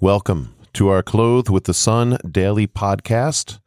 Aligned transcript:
Welcome 0.00 0.56
to 0.72 0.88
our 0.88 1.04
Clothed 1.04 1.48
with 1.48 1.64
the 1.64 1.72
Sun 1.72 2.18
daily 2.28 2.66
podcast, 2.66 3.60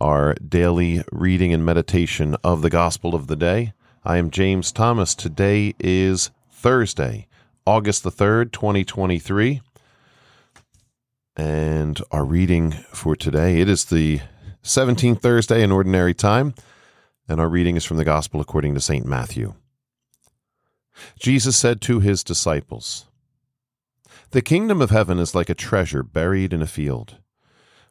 our 0.00 0.34
daily 0.36 1.02
reading 1.12 1.52
and 1.52 1.64
meditation 1.64 2.36
of 2.42 2.62
the 2.62 2.70
Gospel 2.70 3.14
of 3.14 3.26
the 3.26 3.36
day. 3.36 3.74
I 4.02 4.16
am 4.16 4.30
James 4.30 4.72
Thomas. 4.72 5.14
Today 5.14 5.74
is 5.78 6.30
Thursday, 6.50 7.28
August 7.66 8.02
the 8.02 8.10
3rd, 8.10 8.50
2023. 8.50 9.60
And 11.36 12.00
our 12.10 12.24
reading 12.24 12.70
for 12.70 13.14
today, 13.14 13.60
it 13.60 13.68
is 13.68 13.84
the 13.84 14.20
17th 14.62 15.20
Thursday 15.20 15.62
in 15.62 15.70
Ordinary 15.70 16.14
Time, 16.14 16.54
and 17.28 17.38
our 17.38 17.48
reading 17.48 17.76
is 17.76 17.84
from 17.84 17.98
the 17.98 18.06
Gospel 18.06 18.40
according 18.40 18.72
to 18.74 18.80
St. 18.80 19.04
Matthew. 19.04 19.52
Jesus 21.20 21.58
said 21.58 21.82
to 21.82 22.00
his 22.00 22.24
disciples, 22.24 23.04
The 24.34 24.42
kingdom 24.42 24.82
of 24.82 24.90
heaven 24.90 25.20
is 25.20 25.36
like 25.36 25.48
a 25.48 25.54
treasure 25.54 26.02
buried 26.02 26.52
in 26.52 26.60
a 26.60 26.66
field, 26.66 27.18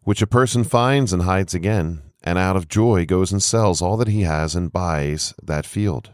which 0.03 0.21
a 0.21 0.27
person 0.27 0.65
finds 0.65 1.13
and 1.13 1.21
hides 1.21 1.53
again, 1.53 2.01
and 2.21 2.37
out 2.37 2.57
of 2.57 2.67
joy 2.67 3.05
goes 3.05 3.31
and 3.31 3.41
sells 3.41 3.81
all 3.81 3.95
that 3.95 4.09
he 4.09 4.23
has 4.23 4.53
and 4.53 4.69
buys 4.69 5.33
that 5.41 5.65
field. 5.65 6.11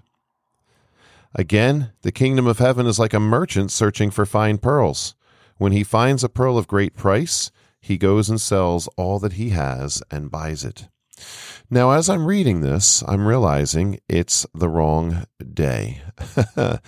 Again, 1.33 1.93
the 2.03 2.11
kingdom 2.11 2.45
of 2.45 2.59
heaven 2.59 2.85
is 2.85 2.99
like 2.99 3.15
a 3.15 3.19
merchant 3.19 3.71
searching 3.71 4.11
for 4.11 4.23
fine 4.23 4.59
pearls. 4.59 5.15
When 5.57 5.71
he 5.71 5.83
finds 5.83 6.23
a 6.23 6.29
pearl 6.29 6.59
of 6.59 6.67
great 6.67 6.95
price, 6.95 7.49
he 7.81 7.97
goes 7.97 8.29
and 8.29 8.39
sells 8.39 8.87
all 8.97 9.17
that 9.17 9.33
he 9.33 9.49
has 9.49 10.03
and 10.11 10.29
buys 10.29 10.63
it. 10.63 10.89
Now, 11.69 11.91
as 11.91 12.09
I'm 12.09 12.25
reading 12.25 12.61
this, 12.61 13.03
I'm 13.07 13.27
realizing 13.27 13.99
it's 14.09 14.45
the 14.55 14.69
wrong 14.69 15.25
day. 15.53 16.01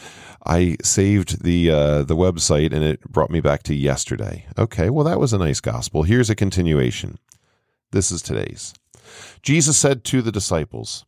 I 0.45 0.77
saved 0.81 1.44
the 1.44 1.70
uh, 1.70 2.04
the 2.04 2.16
website 2.16 2.73
and 2.73 2.84
it 2.84 3.02
brought 3.02 3.30
me 3.30 3.41
back 3.41 3.62
to 3.63 3.76
yesterday. 3.76 4.48
Okay, 4.57 4.90
well 4.90 5.05
that 5.05 5.20
was 5.20 5.34
a 5.34 5.38
nice 5.38 5.59
gospel. 5.59 6.04
Here's 6.04 6.31
a 6.31 6.35
continuation. 6.35 7.20
This 7.91 8.12
is 8.12 8.23
today's. 8.23 8.74
Jesus 9.43 9.77
said 9.77 10.04
to 10.05 10.24
the 10.24 10.32
disciples, 10.32 11.05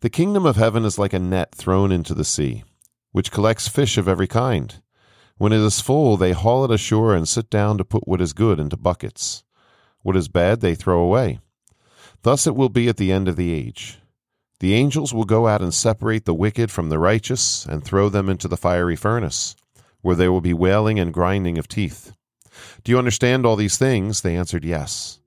"The 0.00 0.08
kingdom 0.08 0.46
of 0.46 0.56
heaven 0.56 0.86
is 0.86 0.98
like 0.98 1.12
a 1.12 1.18
net 1.18 1.54
thrown 1.54 1.92
into 1.92 2.14
the 2.14 2.24
sea, 2.24 2.64
which 3.12 3.32
collects 3.32 3.68
fish 3.68 3.98
of 3.98 4.08
every 4.08 4.28
kind. 4.28 4.80
When 5.36 5.52
it 5.52 5.60
is 5.60 5.80
full, 5.80 6.16
they 6.16 6.32
haul 6.32 6.64
it 6.64 6.70
ashore 6.70 7.14
and 7.14 7.28
sit 7.28 7.50
down 7.50 7.76
to 7.78 7.84
put 7.84 8.08
what 8.08 8.22
is 8.22 8.32
good 8.32 8.58
into 8.58 8.78
buckets. 8.78 9.44
What 10.02 10.16
is 10.16 10.28
bad, 10.28 10.62
they 10.62 10.74
throw 10.74 11.00
away." 11.00 11.40
Thus 12.22 12.46
it 12.46 12.54
will 12.54 12.68
be 12.68 12.88
at 12.88 12.96
the 12.96 13.12
end 13.12 13.28
of 13.28 13.36
the 13.36 13.52
age. 13.52 13.98
The 14.60 14.74
angels 14.74 15.14
will 15.14 15.24
go 15.24 15.48
out 15.48 15.62
and 15.62 15.72
separate 15.72 16.26
the 16.26 16.34
wicked 16.34 16.70
from 16.70 16.90
the 16.90 16.98
righteous 16.98 17.64
and 17.64 17.82
throw 17.82 18.10
them 18.10 18.28
into 18.28 18.46
the 18.46 18.58
fiery 18.58 18.96
furnace, 18.96 19.56
where 20.02 20.16
there 20.16 20.30
will 20.30 20.42
be 20.42 20.52
wailing 20.52 21.00
and 21.00 21.14
grinding 21.14 21.56
of 21.56 21.66
teeth. 21.66 22.12
Do 22.84 22.92
you 22.92 22.98
understand 22.98 23.46
all 23.46 23.56
these 23.56 23.78
things? 23.78 24.20
They 24.20 24.36
answered, 24.36 24.64
Yes. 24.64 25.20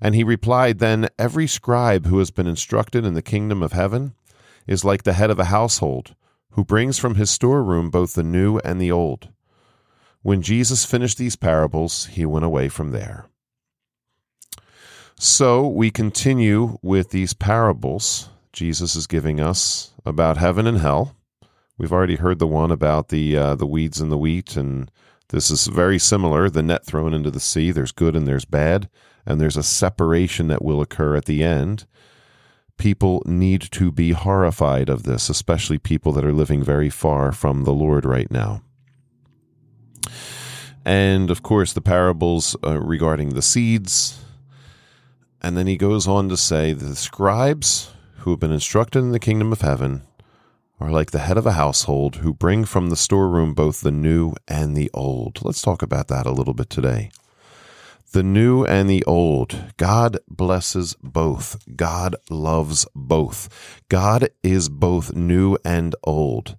And 0.00 0.14
he 0.14 0.24
replied, 0.24 0.78
Then 0.78 1.08
every 1.18 1.46
scribe 1.46 2.06
who 2.06 2.18
has 2.18 2.30
been 2.30 2.46
instructed 2.46 3.04
in 3.04 3.12
the 3.12 3.22
kingdom 3.22 3.62
of 3.62 3.72
heaven 3.72 4.14
is 4.66 4.84
like 4.84 5.02
the 5.02 5.12
head 5.12 5.30
of 5.30 5.38
a 5.38 5.46
household, 5.46 6.14
who 6.52 6.64
brings 6.64 6.98
from 6.98 7.16
his 7.16 7.30
storeroom 7.30 7.90
both 7.90 8.14
the 8.14 8.22
new 8.22 8.58
and 8.60 8.80
the 8.80 8.90
old. 8.90 9.28
When 10.22 10.40
Jesus 10.40 10.86
finished 10.86 11.18
these 11.18 11.36
parables, 11.36 12.06
he 12.06 12.24
went 12.24 12.44
away 12.44 12.68
from 12.68 12.92
there. 12.92 13.26
So 15.24 15.68
we 15.68 15.92
continue 15.92 16.78
with 16.82 17.10
these 17.10 17.32
parables 17.32 18.28
Jesus 18.52 18.96
is 18.96 19.06
giving 19.06 19.38
us 19.38 19.92
about 20.04 20.36
heaven 20.36 20.66
and 20.66 20.78
hell. 20.78 21.14
We've 21.78 21.92
already 21.92 22.16
heard 22.16 22.40
the 22.40 22.46
one 22.48 22.72
about 22.72 23.10
the 23.10 23.36
uh, 23.36 23.54
the 23.54 23.64
weeds 23.64 24.00
and 24.00 24.10
the 24.10 24.18
wheat, 24.18 24.56
and 24.56 24.90
this 25.28 25.48
is 25.48 25.68
very 25.68 26.00
similar. 26.00 26.50
The 26.50 26.64
net 26.64 26.84
thrown 26.84 27.14
into 27.14 27.30
the 27.30 27.38
sea. 27.38 27.70
There's 27.70 27.92
good 27.92 28.16
and 28.16 28.26
there's 28.26 28.44
bad, 28.44 28.88
and 29.24 29.40
there's 29.40 29.56
a 29.56 29.62
separation 29.62 30.48
that 30.48 30.64
will 30.64 30.80
occur 30.80 31.14
at 31.14 31.26
the 31.26 31.44
end. 31.44 31.86
People 32.76 33.22
need 33.24 33.60
to 33.70 33.92
be 33.92 34.10
horrified 34.10 34.88
of 34.88 35.04
this, 35.04 35.28
especially 35.28 35.78
people 35.78 36.10
that 36.14 36.24
are 36.24 36.32
living 36.32 36.64
very 36.64 36.90
far 36.90 37.30
from 37.30 37.62
the 37.62 37.72
Lord 37.72 38.04
right 38.04 38.28
now. 38.28 38.62
And 40.84 41.30
of 41.30 41.44
course, 41.44 41.72
the 41.72 41.80
parables 41.80 42.56
uh, 42.64 42.80
regarding 42.80 43.34
the 43.34 43.40
seeds, 43.40 44.18
and 45.42 45.56
then 45.56 45.66
he 45.66 45.76
goes 45.76 46.06
on 46.06 46.28
to 46.28 46.36
say 46.36 46.72
the 46.72 46.94
scribes 46.94 47.90
who 48.18 48.30
have 48.30 48.40
been 48.40 48.52
instructed 48.52 49.00
in 49.00 49.10
the 49.10 49.18
kingdom 49.18 49.52
of 49.52 49.60
heaven 49.60 50.02
are 50.78 50.90
like 50.90 51.10
the 51.10 51.18
head 51.18 51.36
of 51.36 51.46
a 51.46 51.52
household 51.52 52.16
who 52.16 52.32
bring 52.32 52.64
from 52.64 52.88
the 52.88 52.96
storeroom 52.96 53.52
both 53.52 53.80
the 53.80 53.90
new 53.90 54.34
and 54.46 54.76
the 54.76 54.90
old. 54.94 55.44
Let's 55.44 55.60
talk 55.60 55.82
about 55.82 56.08
that 56.08 56.26
a 56.26 56.32
little 56.32 56.54
bit 56.54 56.70
today. 56.70 57.10
The 58.12 58.22
new 58.22 58.64
and 58.64 58.88
the 58.88 59.04
old. 59.04 59.72
God 59.76 60.18
blesses 60.28 60.94
both. 61.02 61.64
God 61.74 62.14
loves 62.30 62.86
both. 62.94 63.82
God 63.88 64.28
is 64.42 64.68
both 64.68 65.14
new 65.14 65.56
and 65.64 65.96
old. 66.04 66.56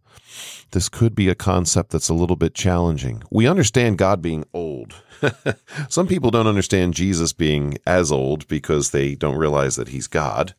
This 0.71 0.89
could 0.89 1.15
be 1.15 1.29
a 1.29 1.35
concept 1.35 1.91
that's 1.91 2.09
a 2.09 2.13
little 2.15 2.35
bit 2.35 2.55
challenging. 2.55 3.23
We 3.29 3.47
understand 3.47 3.97
God 3.97 4.21
being 4.21 4.43
old. 4.53 4.95
Some 5.89 6.07
people 6.07 6.31
don't 6.31 6.47
understand 6.47 6.93
Jesus 6.93 7.33
being 7.33 7.77
as 7.85 8.11
old 8.11 8.47
because 8.47 8.91
they 8.91 9.15
don't 9.15 9.37
realize 9.37 9.75
that 9.75 9.89
he's 9.89 10.07
God. 10.07 10.55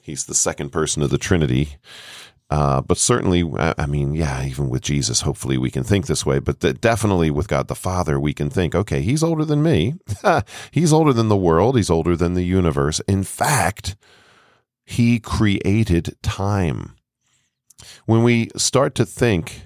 He's 0.00 0.26
the 0.26 0.34
second 0.34 0.70
person 0.70 1.02
of 1.02 1.10
the 1.10 1.18
Trinity. 1.18 1.76
Uh, 2.48 2.80
but 2.80 2.96
certainly, 2.96 3.44
I 3.58 3.86
mean, 3.86 4.14
yeah, 4.14 4.44
even 4.44 4.68
with 4.68 4.82
Jesus, 4.82 5.22
hopefully 5.22 5.58
we 5.58 5.70
can 5.70 5.82
think 5.82 6.06
this 6.06 6.24
way. 6.24 6.38
But 6.38 6.60
definitely 6.80 7.30
with 7.30 7.48
God 7.48 7.66
the 7.66 7.74
Father, 7.74 8.20
we 8.20 8.32
can 8.32 8.50
think, 8.50 8.74
okay, 8.74 9.02
he's 9.02 9.24
older 9.24 9.44
than 9.44 9.62
me. 9.62 9.94
he's 10.70 10.92
older 10.92 11.12
than 11.12 11.28
the 11.28 11.36
world. 11.36 11.76
He's 11.76 11.90
older 11.90 12.16
than 12.16 12.34
the 12.34 12.44
universe. 12.44 13.00
In 13.08 13.24
fact, 13.24 13.96
he 14.84 15.18
created 15.18 16.16
time. 16.22 16.94
When 18.06 18.22
we 18.22 18.50
start 18.56 18.94
to 18.94 19.04
think, 19.04 19.62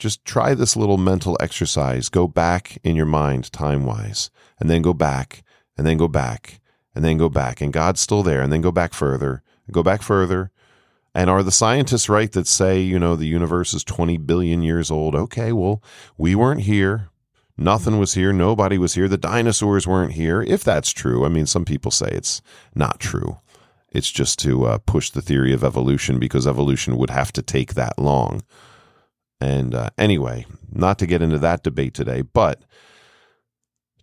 just 0.00 0.24
try 0.24 0.54
this 0.54 0.76
little 0.76 0.98
mental 0.98 1.36
exercise. 1.38 2.08
Go 2.08 2.26
back 2.26 2.78
in 2.82 2.96
your 2.96 3.06
mind, 3.06 3.52
time 3.52 3.86
wise, 3.86 4.30
and 4.58 4.68
then 4.68 4.82
go 4.82 4.92
back, 4.92 5.44
and 5.78 5.86
then 5.86 5.96
go 5.96 6.08
back, 6.08 6.60
and 6.94 7.04
then 7.04 7.18
go 7.18 7.28
back. 7.28 7.60
And 7.60 7.72
God's 7.72 8.00
still 8.00 8.24
there, 8.24 8.42
and 8.42 8.52
then 8.52 8.62
go 8.62 8.72
back 8.72 8.94
further, 8.94 9.42
go 9.70 9.84
back 9.84 10.02
further 10.02 10.50
and 11.14 11.28
are 11.28 11.42
the 11.42 11.50
scientists 11.50 12.08
right 12.08 12.30
that 12.32 12.46
say, 12.46 12.80
you 12.80 12.98
know, 12.98 13.16
the 13.16 13.26
universe 13.26 13.74
is 13.74 13.82
20 13.82 14.16
billion 14.18 14.62
years 14.62 14.90
old? 14.90 15.14
Okay, 15.14 15.52
well, 15.52 15.82
we 16.16 16.34
weren't 16.34 16.62
here. 16.62 17.08
Nothing 17.56 17.98
was 17.98 18.14
here. 18.14 18.32
Nobody 18.32 18.78
was 18.78 18.94
here. 18.94 19.08
The 19.08 19.18
dinosaurs 19.18 19.86
weren't 19.86 20.12
here. 20.12 20.40
If 20.42 20.62
that's 20.62 20.92
true, 20.92 21.24
I 21.24 21.28
mean, 21.28 21.46
some 21.46 21.64
people 21.64 21.90
say 21.90 22.08
it's 22.08 22.40
not 22.74 23.00
true. 23.00 23.38
It's 23.90 24.10
just 24.10 24.38
to 24.40 24.66
uh, 24.66 24.78
push 24.78 25.10
the 25.10 25.20
theory 25.20 25.52
of 25.52 25.64
evolution 25.64 26.20
because 26.20 26.46
evolution 26.46 26.96
would 26.96 27.10
have 27.10 27.32
to 27.32 27.42
take 27.42 27.74
that 27.74 27.98
long. 27.98 28.42
And 29.40 29.74
uh, 29.74 29.90
anyway, 29.96 30.46
not 30.70 30.98
to 30.98 31.06
get 31.06 31.22
into 31.22 31.38
that 31.38 31.62
debate 31.62 31.94
today, 31.94 32.22
but 32.22 32.62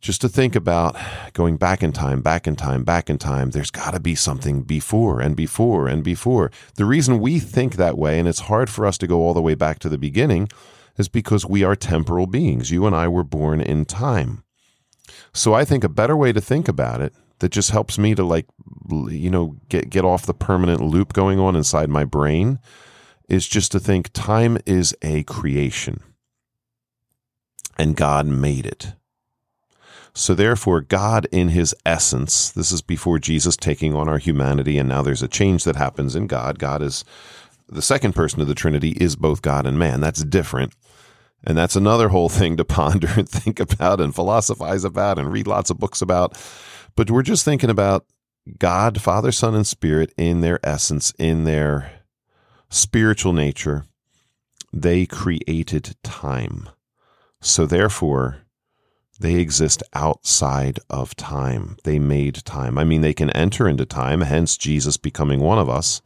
just 0.02 0.22
to 0.22 0.30
think 0.30 0.56
about 0.56 0.96
going 1.34 1.58
back 1.58 1.84
in 1.84 1.92
time, 1.92 2.22
back 2.22 2.48
in 2.48 2.56
time, 2.56 2.84
back 2.84 3.10
in 3.10 3.18
time, 3.18 3.52
there's 3.52 3.72
got 3.72 3.92
to 3.92 4.00
be 4.00 4.16
something 4.16 4.62
before 4.62 5.20
and 5.20 5.36
before 5.36 5.88
and 5.88 6.04
before. 6.04 6.52
The 6.76 6.86
reason 6.86 7.20
we 7.20 7.40
think 7.40 7.76
that 7.76 7.98
way, 7.98 8.20
and 8.20 8.28
it's 8.28 8.42
hard 8.42 8.70
for 8.70 8.86
us 8.86 8.98
to 9.00 9.08
go 9.08 9.22
all 9.22 9.34
the 9.34 9.42
way 9.42 9.56
back 9.56 9.80
to 9.80 9.90
the 9.90 9.98
beginning, 9.98 10.50
is 10.98 11.10
because 11.10 11.46
we 11.46 11.64
are 11.64 11.76
temporal 11.76 12.28
beings. 12.28 12.72
You 12.72 12.86
and 12.86 12.96
I 12.96 13.08
were 13.08 13.24
born 13.24 13.62
in 13.62 13.86
time. 13.86 14.44
So 15.34 15.54
I 15.54 15.66
think 15.66 15.84
a 15.84 15.90
better 15.90 16.18
way 16.18 16.32
to 16.32 16.42
think 16.42 16.68
about 16.68 17.02
it 17.02 17.14
that 17.40 17.50
just 17.50 17.72
helps 17.72 17.98
me 17.98 18.16
to 18.16 18.24
like 18.24 18.48
you 19.10 19.30
know 19.30 19.58
get 19.70 19.90
get 19.90 20.04
off 20.04 20.26
the 20.26 20.34
permanent 20.34 20.82
loop 20.82 21.14
going 21.14 21.40
on 21.40 21.56
inside 21.56 21.90
my 21.90 22.04
brain 22.04 22.60
is 23.28 23.48
just 23.48 23.72
to 23.74 23.80
think 23.80 24.12
time 24.14 24.58
is 24.66 24.96
a 25.02 25.24
creation 25.24 26.02
and 27.78 27.96
God 27.96 28.26
made 28.26 28.66
it. 28.66 28.94
So, 30.14 30.34
therefore, 30.34 30.82
God, 30.82 31.28
in 31.32 31.50
his 31.50 31.76
essence, 31.86 32.50
this 32.50 32.72
is 32.72 32.82
before 32.82 33.20
Jesus 33.20 33.56
taking 33.56 33.94
on 33.94 34.10
our 34.10 34.18
humanity, 34.18 34.80
and 34.80 34.90
now 34.90 35.04
there's 35.04 35.22
a 35.22 35.28
change 35.28 35.64
that 35.64 35.76
happens 35.76 36.16
in 36.16 36.26
God. 36.26 36.58
God 36.58 36.82
is 36.82 37.06
the 37.70 37.84
second 37.84 38.14
person 38.14 38.42
of 38.42 38.48
the 38.48 38.56
Trinity, 38.56 38.92
is 38.92 39.16
both 39.16 39.44
God 39.44 39.68
and 39.68 39.78
man. 39.78 40.02
That's 40.02 40.24
different. 40.24 40.74
And 41.44 41.56
that's 41.56 41.76
another 41.76 42.10
whole 42.10 42.30
thing 42.30 42.58
to 42.58 42.66
ponder 42.66 43.10
and 43.16 43.30
think 43.30 43.60
about 43.60 44.02
and 44.02 44.16
philosophize 44.16 44.84
about 44.84 45.20
and 45.20 45.32
read 45.32 45.46
lots 45.46 45.70
of 45.70 45.78
books 45.78 46.02
about. 46.02 46.36
But 46.96 47.12
we're 47.12 47.22
just 47.22 47.46
thinking 47.46 47.70
about 47.70 48.06
God, 48.58 49.00
Father, 49.00 49.32
Son, 49.32 49.54
and 49.54 49.68
Spirit 49.68 50.14
in 50.18 50.42
their 50.42 50.60
essence, 50.66 51.14
in 51.20 51.44
their 51.44 51.92
spiritual 52.70 53.34
nature. 53.34 53.86
They 54.74 55.06
created 55.06 55.96
time. 56.04 56.70
So, 57.42 57.66
therefore, 57.66 58.40
they 59.20 59.36
exist 59.36 59.82
outside 59.94 60.80
of 60.90 61.16
time. 61.16 61.78
They 61.84 62.00
made 62.00 62.46
time. 62.46 62.78
I 62.78 62.84
mean, 62.84 63.02
they 63.02 63.14
can 63.14 63.32
enter 63.32 63.68
into 63.68 63.86
time, 63.86 64.22
hence 64.22 64.58
Jesus 64.58 64.98
becoming 64.98 65.40
one 65.40 65.58
of 65.58 65.70
us, 65.70 66.02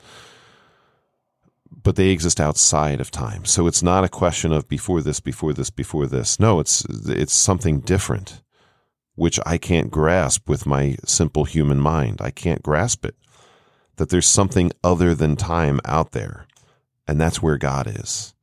but 1.83 1.95
they 1.97 2.09
exist 2.09 2.39
outside 2.39 3.01
of 3.01 3.11
time. 3.11 3.43
So 3.43 3.67
it's 3.67 3.83
not 3.83 4.03
a 4.03 4.09
question 4.09 4.53
of 4.53 4.67
before 4.69 5.01
this, 5.01 5.19
before 5.19 5.51
this, 5.53 5.69
before 5.69 6.07
this. 6.07 6.39
No, 6.39 6.59
it's 6.59 6.85
it's 7.07 7.33
something 7.33 7.81
different. 7.81 8.41
which 9.15 9.39
I 9.45 9.57
can't 9.57 9.91
grasp 9.91 10.49
with 10.49 10.65
my 10.65 10.95
simple 11.05 11.45
human 11.45 11.79
mind. 11.79 12.21
I 12.21 12.31
can't 12.31 12.63
grasp 12.63 13.05
it. 13.05 13.15
That 13.97 14.09
there's 14.09 14.27
something 14.27 14.71
other 14.83 15.13
than 15.13 15.35
time 15.35 15.79
out 15.85 16.11
there. 16.11 16.47
And 17.07 17.19
that's 17.19 17.41
where 17.41 17.57
God 17.57 17.87
is. 17.87 18.33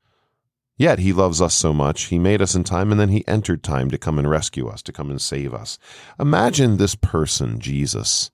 Yet 0.77 1.01
he 1.01 1.13
loves 1.13 1.43
us 1.43 1.55
so 1.55 1.73
much, 1.73 2.05
he 2.05 2.21
made 2.21 2.41
us 2.41 2.55
in 2.55 2.63
time 2.63 2.93
and 2.93 3.01
then 3.01 3.09
he 3.09 3.27
entered 3.27 3.65
time 3.65 3.91
to 3.91 3.99
come 3.99 4.17
and 4.17 4.31
rescue 4.31 4.69
us, 4.69 4.81
to 4.83 4.93
come 4.93 5.11
and 5.11 5.21
save 5.21 5.53
us. 5.53 5.77
Imagine 6.21 6.77
this 6.77 6.95
person, 6.95 7.59
Jesus, 7.59 8.31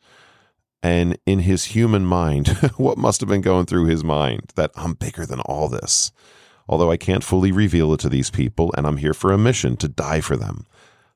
and 0.83 1.17
in 1.25 1.39
his 1.39 1.65
human 1.65 2.05
mind, 2.05 2.49
what 2.77 2.99
must 2.99 3.21
have 3.21 3.29
been 3.31 3.41
going 3.41 3.65
through 3.65 3.87
his 3.87 4.05
mind 4.05 4.53
that 4.57 4.71
I'm 4.77 4.93
bigger 4.93 5.25
than 5.25 5.41
all 5.41 5.69
this. 5.69 6.13
Although 6.69 6.91
I 6.91 6.99
can't 6.99 7.25
fully 7.25 7.51
reveal 7.51 7.95
it 7.95 8.01
to 8.01 8.11
these 8.11 8.31
people, 8.31 8.73
and 8.77 8.87
I'm 8.87 8.99
here 8.99 9.15
for 9.15 9.33
a 9.33 9.39
mission 9.39 9.79
to 9.79 9.89
die 9.89 10.21
for 10.21 10.37
them. 10.37 10.67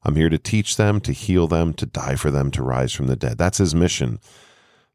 I'm 0.02 0.16
here 0.16 0.30
to 0.30 0.38
teach 0.38 0.76
them, 0.76 1.00
to 1.02 1.12
heal 1.12 1.46
them, 1.46 1.74
to 1.74 1.84
die 1.84 2.16
for 2.16 2.30
them, 2.30 2.50
to 2.52 2.62
rise 2.62 2.94
from 2.94 3.08
the 3.08 3.16
dead. 3.16 3.36
That's 3.36 3.58
his 3.58 3.74
mission. 3.74 4.20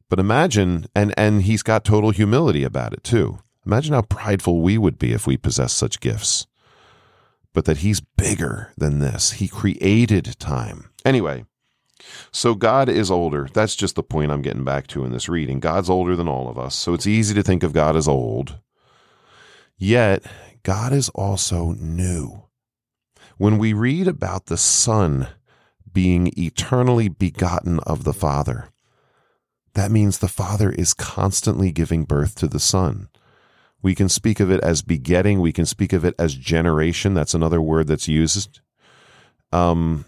But 0.09 0.19
imagine, 0.19 0.87
and, 0.95 1.13
and 1.17 1.43
he's 1.43 1.61
got 1.61 1.85
total 1.85 2.09
humility 2.09 2.63
about 2.63 2.93
it 2.93 3.03
too. 3.03 3.39
Imagine 3.65 3.93
how 3.93 4.01
prideful 4.01 4.61
we 4.61 4.77
would 4.77 4.97
be 4.97 5.13
if 5.13 5.25
we 5.25 5.37
possessed 5.37 5.77
such 5.77 5.99
gifts. 5.99 6.47
But 7.53 7.65
that 7.65 7.77
he's 7.77 8.01
bigger 8.01 8.73
than 8.77 8.99
this. 8.99 9.33
He 9.33 9.47
created 9.47 10.37
time. 10.39 10.89
Anyway, 11.05 11.45
so 12.31 12.55
God 12.55 12.89
is 12.89 13.11
older. 13.11 13.47
That's 13.53 13.75
just 13.75 13.95
the 13.95 14.03
point 14.03 14.31
I'm 14.31 14.41
getting 14.41 14.63
back 14.63 14.87
to 14.87 15.05
in 15.05 15.11
this 15.11 15.29
reading. 15.29 15.59
God's 15.59 15.89
older 15.89 16.15
than 16.15 16.27
all 16.27 16.49
of 16.49 16.57
us. 16.57 16.75
So 16.75 16.93
it's 16.93 17.07
easy 17.07 17.33
to 17.35 17.43
think 17.43 17.63
of 17.63 17.73
God 17.73 17.95
as 17.95 18.07
old. 18.07 18.59
Yet, 19.77 20.23
God 20.63 20.93
is 20.93 21.09
also 21.09 21.75
new. 21.77 22.43
When 23.37 23.57
we 23.57 23.73
read 23.73 24.07
about 24.07 24.45
the 24.45 24.57
Son 24.57 25.27
being 25.91 26.31
eternally 26.37 27.07
begotten 27.07 27.79
of 27.81 28.03
the 28.03 28.13
Father, 28.13 28.69
that 29.73 29.91
means 29.91 30.17
the 30.17 30.27
Father 30.27 30.69
is 30.71 30.93
constantly 30.93 31.71
giving 31.71 32.03
birth 32.03 32.35
to 32.35 32.47
the 32.47 32.59
Son. 32.59 33.09
We 33.83 33.93
can 33.93 34.09
speak 34.09 34.39
of 34.39 34.49
it 34.49 34.61
as 34.61 34.81
begetting. 34.81 35.41
We 35.41 35.51
can 35.51 35.65
speak 35.65 35.93
of 35.93 36.03
it 36.03 36.15
as 36.17 36.33
generation. 36.33 37.13
That's 37.13 37.33
another 37.33 37.61
word 37.61 37.87
that's 37.87 38.07
used. 38.07 38.61
Um, 39.51 40.05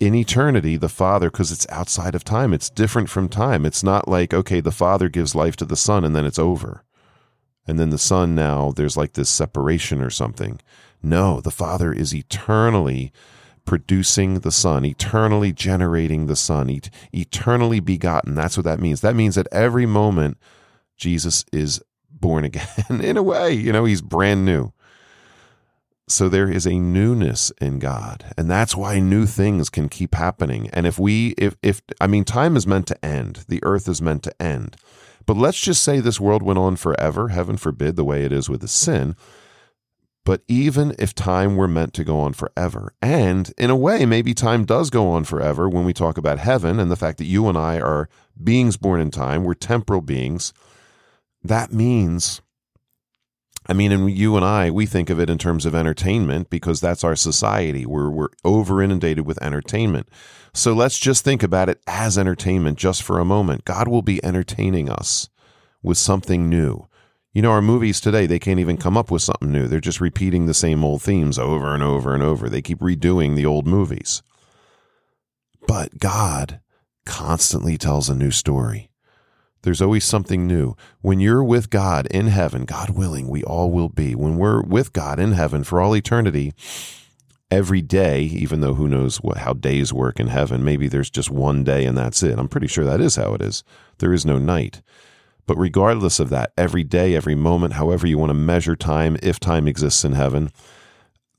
in 0.00 0.14
eternity, 0.14 0.76
the 0.76 0.88
Father, 0.88 1.30
because 1.30 1.52
it's 1.52 1.66
outside 1.70 2.14
of 2.14 2.24
time, 2.24 2.54
it's 2.54 2.70
different 2.70 3.10
from 3.10 3.28
time. 3.28 3.66
It's 3.66 3.82
not 3.82 4.08
like, 4.08 4.32
okay, 4.32 4.60
the 4.60 4.70
Father 4.70 5.08
gives 5.08 5.34
life 5.34 5.56
to 5.56 5.64
the 5.64 5.76
Son 5.76 6.04
and 6.04 6.14
then 6.14 6.24
it's 6.24 6.38
over. 6.38 6.84
And 7.66 7.78
then 7.78 7.90
the 7.90 7.98
Son 7.98 8.34
now, 8.34 8.72
there's 8.72 8.96
like 8.96 9.14
this 9.14 9.30
separation 9.30 10.00
or 10.00 10.10
something. 10.10 10.60
No, 11.02 11.40
the 11.40 11.50
Father 11.50 11.92
is 11.92 12.14
eternally 12.14 13.12
producing 13.64 14.40
the 14.40 14.52
Son, 14.52 14.84
eternally 14.84 15.52
generating 15.52 16.26
the 16.26 16.36
Son, 16.36 16.68
et- 16.70 16.90
eternally 17.12 17.80
begotten. 17.80 18.34
That's 18.34 18.56
what 18.56 18.64
that 18.64 18.80
means. 18.80 19.00
That 19.00 19.16
means 19.16 19.34
that 19.36 19.48
every 19.50 19.86
moment, 19.86 20.38
Jesus 20.96 21.44
is 21.52 21.80
born 22.24 22.44
again 22.44 22.66
in 23.02 23.18
a 23.18 23.22
way. 23.22 23.52
You 23.52 23.70
know, 23.70 23.84
he's 23.84 24.00
brand 24.00 24.46
new. 24.46 24.72
So 26.08 26.30
there 26.30 26.50
is 26.50 26.66
a 26.66 26.78
newness 26.78 27.50
in 27.60 27.78
God, 27.78 28.24
and 28.36 28.50
that's 28.50 28.74
why 28.74 28.98
new 28.98 29.26
things 29.26 29.68
can 29.68 29.88
keep 29.90 30.14
happening. 30.14 30.70
And 30.72 30.86
if 30.86 30.98
we, 30.98 31.34
if, 31.36 31.56
if, 31.62 31.82
I 32.00 32.06
mean, 32.06 32.24
time 32.24 32.56
is 32.56 32.66
meant 32.66 32.86
to 32.88 33.04
end, 33.04 33.44
the 33.48 33.60
earth 33.62 33.88
is 33.88 34.02
meant 34.02 34.22
to 34.22 34.42
end. 34.42 34.76
But 35.26 35.36
let's 35.36 35.60
just 35.60 35.82
say 35.82 36.00
this 36.00 36.20
world 36.20 36.42
went 36.42 36.58
on 36.58 36.76
forever, 36.76 37.28
heaven 37.28 37.56
forbid, 37.58 37.96
the 37.96 38.04
way 38.04 38.24
it 38.24 38.32
is 38.32 38.48
with 38.48 38.60
the 38.62 38.68
sin. 38.68 39.16
But 40.24 40.42
even 40.48 40.94
if 40.98 41.14
time 41.14 41.56
were 41.56 41.68
meant 41.68 41.92
to 41.94 42.04
go 42.04 42.20
on 42.20 42.32
forever, 42.32 42.94
and 43.02 43.52
in 43.58 43.68
a 43.68 43.76
way, 43.76 44.06
maybe 44.06 44.32
time 44.32 44.64
does 44.64 44.88
go 44.88 45.08
on 45.08 45.24
forever 45.24 45.68
when 45.68 45.84
we 45.84 45.92
talk 45.92 46.16
about 46.16 46.38
heaven 46.38 46.80
and 46.80 46.90
the 46.90 46.96
fact 46.96 47.18
that 47.18 47.26
you 47.26 47.48
and 47.48 47.58
I 47.58 47.80
are 47.80 48.08
beings 48.42 48.78
born 48.78 49.00
in 49.00 49.10
time, 49.10 49.44
we're 49.44 49.54
temporal 49.54 50.00
beings, 50.00 50.54
that 51.44 51.72
means 51.72 52.40
I 53.66 53.72
mean, 53.72 53.92
and 53.92 54.10
you 54.10 54.36
and 54.36 54.44
I, 54.44 54.70
we 54.70 54.84
think 54.84 55.08
of 55.08 55.18
it 55.18 55.30
in 55.30 55.38
terms 55.38 55.64
of 55.64 55.74
entertainment 55.74 56.50
because 56.50 56.80
that's 56.80 57.02
our 57.02 57.16
society. 57.16 57.86
We're, 57.86 58.10
we're 58.10 58.28
over 58.44 58.82
inundated 58.82 59.24
with 59.24 59.42
entertainment. 59.42 60.08
So 60.52 60.74
let's 60.74 60.98
just 60.98 61.24
think 61.24 61.42
about 61.42 61.70
it 61.70 61.80
as 61.86 62.18
entertainment 62.18 62.78
just 62.78 63.02
for 63.02 63.18
a 63.18 63.24
moment. 63.24 63.64
God 63.64 63.88
will 63.88 64.02
be 64.02 64.22
entertaining 64.22 64.90
us 64.90 65.30
with 65.82 65.96
something 65.96 66.50
new. 66.50 66.88
You 67.32 67.40
know, 67.40 67.50
our 67.50 67.62
movies 67.62 68.00
today, 68.00 68.26
they 68.26 68.38
can't 68.38 68.60
even 68.60 68.76
come 68.76 68.98
up 68.98 69.10
with 69.10 69.22
something 69.22 69.50
new. 69.50 69.66
They're 69.66 69.80
just 69.80 70.00
repeating 70.00 70.44
the 70.44 70.54
same 70.54 70.84
old 70.84 71.02
themes 71.02 71.38
over 71.38 71.74
and 71.74 71.82
over 71.82 72.14
and 72.14 72.22
over. 72.22 72.48
They 72.50 72.62
keep 72.62 72.80
redoing 72.80 73.34
the 73.34 73.46
old 73.46 73.66
movies. 73.66 74.22
But 75.66 75.98
God 75.98 76.60
constantly 77.06 77.78
tells 77.78 78.10
a 78.10 78.14
new 78.14 78.30
story. 78.30 78.90
There's 79.64 79.80
always 79.80 80.04
something 80.04 80.46
new. 80.46 80.76
When 81.00 81.20
you're 81.20 81.42
with 81.42 81.70
God 81.70 82.06
in 82.08 82.26
heaven, 82.26 82.66
God 82.66 82.90
willing, 82.90 83.28
we 83.28 83.42
all 83.44 83.70
will 83.70 83.88
be. 83.88 84.14
When 84.14 84.36
we're 84.36 84.60
with 84.60 84.92
God 84.92 85.18
in 85.18 85.32
heaven 85.32 85.64
for 85.64 85.80
all 85.80 85.96
eternity, 85.96 86.52
every 87.50 87.80
day, 87.80 88.20
even 88.24 88.60
though 88.60 88.74
who 88.74 88.86
knows 88.86 89.22
what, 89.22 89.38
how 89.38 89.54
days 89.54 89.90
work 89.90 90.20
in 90.20 90.26
heaven, 90.26 90.62
maybe 90.62 90.86
there's 90.86 91.08
just 91.08 91.30
one 91.30 91.64
day 91.64 91.86
and 91.86 91.96
that's 91.96 92.22
it. 92.22 92.38
I'm 92.38 92.46
pretty 92.46 92.66
sure 92.66 92.84
that 92.84 93.00
is 93.00 93.16
how 93.16 93.32
it 93.32 93.40
is. 93.40 93.64
There 94.00 94.12
is 94.12 94.26
no 94.26 94.38
night. 94.38 94.82
But 95.46 95.56
regardless 95.56 96.20
of 96.20 96.28
that, 96.28 96.52
every 96.58 96.84
day, 96.84 97.14
every 97.14 97.34
moment, 97.34 97.72
however 97.72 98.06
you 98.06 98.18
want 98.18 98.30
to 98.30 98.34
measure 98.34 98.76
time, 98.76 99.16
if 99.22 99.40
time 99.40 99.66
exists 99.66 100.04
in 100.04 100.12
heaven, 100.12 100.50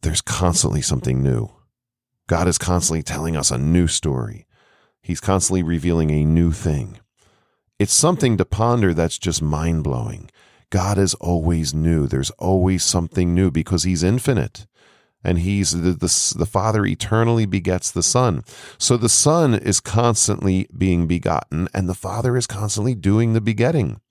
there's 0.02 0.22
constantly 0.22 0.82
something 0.82 1.22
new. 1.22 1.52
God 2.26 2.48
is 2.48 2.58
constantly 2.58 3.04
telling 3.04 3.38
us 3.38 3.52
a 3.52 3.58
new 3.60 3.86
story. 3.86 4.48
He's 5.00 5.20
constantly 5.20 5.62
revealing 5.62 6.10
a 6.10 6.26
new 6.26 6.52
thing. 6.52 6.98
It's 7.78 7.94
something 7.94 8.38
to 8.38 8.46
ponder 8.46 8.94
that's 8.94 9.18
just 9.18 9.42
mind 9.42 9.84
blowing. 9.84 10.30
God 10.70 10.98
is 10.98 11.14
always 11.16 11.74
new. 11.74 12.08
There's 12.08 12.32
always 12.32 12.84
something 12.84 13.34
new 13.34 13.52
because 13.52 13.84
He's 13.84 14.04
infinite. 14.04 14.66
And 15.24 15.40
he's 15.40 15.72
the, 15.72 15.92
the, 15.94 16.36
the 16.38 16.46
Father 16.46 16.86
eternally 16.86 17.48
begets 17.48 17.90
the 17.90 18.04
Son. 18.04 18.44
So 18.78 18.96
the 18.96 19.10
Son 19.10 19.56
is 19.56 19.80
constantly 19.80 20.68
being 20.78 21.08
begotten, 21.08 21.68
and 21.74 21.90
the 21.90 21.96
Father 21.96 22.38
is 22.38 22.46
constantly 22.46 22.94
doing 22.94 23.34
the 23.34 23.42
begetting. 23.42 24.02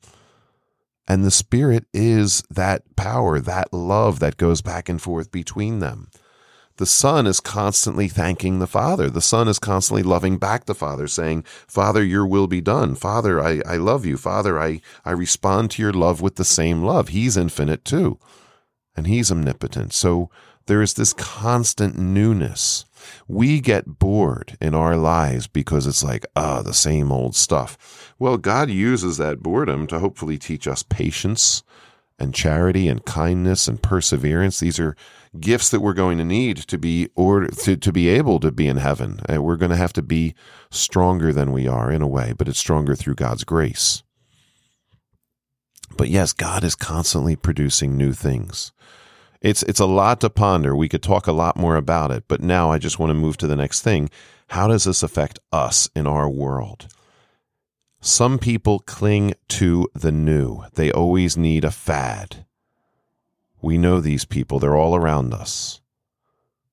And 1.07 1.25
the 1.25 1.31
Spirit 1.31 1.87
is 1.95 2.43
that 2.51 2.97
power, 2.97 3.39
that 3.39 3.73
love 3.73 4.19
that 4.19 4.39
goes 4.39 4.61
back 4.61 4.89
and 4.89 5.01
forth 5.01 5.31
between 5.31 5.79
them 5.79 6.11
the 6.77 6.87
Son 6.87 7.27
is 7.27 7.41
constantly 7.41 8.09
thanking 8.09 8.59
the 8.59 8.67
Father. 8.67 9.09
The 9.09 9.21
Son 9.21 9.47
is 9.47 9.59
constantly 9.59 10.03
loving 10.03 10.39
back 10.39 10.65
the 10.65 10.75
Father, 10.75 11.07
saying, 11.07 11.45
Father, 11.69 12.03
your 12.03 12.27
will 12.27 12.47
be 12.47 12.61
done. 12.61 12.95
Father, 12.97 13.41
I, 13.41 13.63
I 13.67 13.77
love 13.77 14.05
you. 14.05 14.17
Father, 14.17 14.59
I, 14.59 14.81
I 15.05 15.13
respond 15.13 15.71
to 15.73 15.83
your 15.83 15.93
love 15.93 16.21
with 16.21 16.37
the 16.37 16.45
same 16.45 16.83
love. 16.83 17.09
He's 17.09 17.37
infinite 17.37 17.85
too, 17.85 18.19
and 18.97 19.07
He's 19.07 19.31
omnipotent. 19.31 19.93
So 19.93 20.31
there 20.67 20.83
is 20.83 20.95
this 20.95 21.13
constant 21.13 21.97
newness. 21.97 22.87
We 23.29 23.61
get 23.61 23.99
bored 23.99 24.57
in 24.61 24.75
our 24.75 24.97
lives 24.97 25.47
because 25.47 25.87
it's 25.87 26.03
like, 26.03 26.25
ah, 26.35 26.63
the 26.63 26.75
same 26.75 27.13
old 27.13 27.37
stuff. 27.37 28.15
Well, 28.19 28.39
God 28.39 28.71
uses 28.71 29.19
that 29.19 29.43
boredom 29.43 29.87
to 29.89 29.99
hopefully 29.99 30.39
teach 30.39 30.67
us 30.67 30.83
patience 30.83 31.63
and 32.19 32.35
charity 32.35 32.89
and 32.89 33.05
kindness 33.05 33.67
and 33.69 33.83
perseverance. 33.83 34.61
These 34.61 34.79
are 34.79 34.97
gifts 35.39 35.71
that 35.71 35.81
we're 35.81 35.95
going 35.95 36.19
to 36.19 36.25
need 36.25 36.57
to 36.59 36.79
be 36.79 37.09
or 37.15 37.47
to, 37.47 37.77
to 37.77 37.93
be 37.93 38.09
able 38.09 38.41
to 38.41 38.53
be 38.53 38.69
in 38.69 38.77
heaven. 38.77 39.21
And 39.27 39.43
we're 39.43 39.57
going 39.57 39.71
to 39.71 39.77
have 39.77 39.93
to 39.95 40.03
be 40.03 40.35
stronger 40.71 41.33
than 41.33 41.53
we 41.53 41.67
are 41.67 41.91
in 41.91 42.03
a 42.03 42.09
way, 42.09 42.33
but 42.37 42.49
it's 42.49 42.59
stronger 42.59 42.95
through 42.95 43.17
God's 43.17 43.45
grace. 43.45 44.03
But 45.97 46.09
yes, 46.09 46.33
God 46.33 46.65
is 46.65 46.75
constantly 46.75 47.37
producing 47.37 47.97
new 47.97 48.13
things. 48.13 48.73
It's 49.41 49.63
it's 49.65 49.81
a 49.81 49.87
lot 49.87 50.21
to 50.23 50.31
ponder. 50.31 50.75
We 50.75 50.89
could 50.89 51.03
talk 51.03 51.27
a 51.27 51.33
lot 51.33 51.57
more 51.57 51.77
about 51.77 52.11
it, 52.11 52.25
but 52.29 52.41
now 52.41 52.71
I 52.71 52.79
just 52.79 52.99
want 52.99 53.11
to 53.11 53.15
move 53.15 53.37
to 53.39 53.47
the 53.47 53.57
next 53.57 53.83
thing. 53.83 54.09
How 54.49 54.69
does 54.69 54.85
this 54.85 55.03
affect 55.03 55.39
us 55.53 55.89
in 55.95 56.07
our 56.07 56.29
world? 56.29 56.89
Some 58.07 58.39
people 58.39 58.81
cling 58.81 59.33
to 59.49 59.89
the 59.95 60.13
new. 60.13 60.65
They 60.75 60.93
always 60.93 61.39
need 61.39 61.65
a 61.65 61.71
fad. 61.71 62.45
We 63.63 63.79
know 63.79 63.99
these 63.99 64.27
people, 64.27 64.59
they're 64.59 64.77
all 64.77 64.95
around 64.95 65.33
us. 65.33 65.81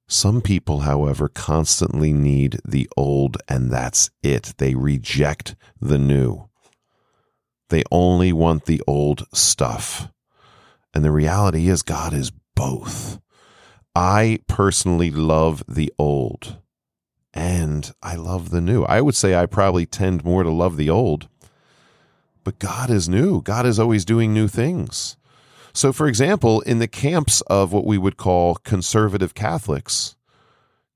Some 0.09 0.41
people, 0.41 0.81
however, 0.81 1.29
constantly 1.29 2.11
need 2.11 2.59
the 2.65 2.89
old, 2.97 3.37
and 3.47 3.71
that's 3.71 4.09
it. 4.21 4.55
They 4.57 4.75
reject 4.75 5.55
the 5.79 5.97
new. 5.97 6.49
They 7.69 7.83
only 7.89 8.33
want 8.33 8.65
the 8.65 8.81
old 8.85 9.25
stuff. 9.33 10.09
And 10.93 11.05
the 11.05 11.13
reality 11.13 11.69
is, 11.69 11.81
God 11.81 12.11
is 12.11 12.33
both. 12.57 13.21
I 13.95 14.39
personally 14.49 15.11
love 15.11 15.63
the 15.65 15.93
old 15.97 16.57
and 17.33 17.91
I 18.03 18.15
love 18.15 18.49
the 18.49 18.61
new. 18.61 18.83
I 18.83 19.01
would 19.01 19.15
say 19.15 19.35
I 19.35 19.45
probably 19.45 19.85
tend 19.85 20.23
more 20.25 20.43
to 20.43 20.49
love 20.49 20.77
the 20.77 20.89
old, 20.89 21.27
but 22.43 22.59
God 22.59 22.89
is 22.89 23.07
new. 23.07 23.41
God 23.41 23.65
is 23.65 23.79
always 23.79 24.05
doing 24.05 24.33
new 24.33 24.47
things. 24.47 25.17
So, 25.73 25.93
for 25.93 26.07
example, 26.07 26.61
in 26.61 26.79
the 26.79 26.87
camps 26.87 27.41
of 27.47 27.71
what 27.71 27.85
we 27.85 27.97
would 27.97 28.17
call 28.17 28.55
conservative 28.55 29.33
Catholics, 29.33 30.15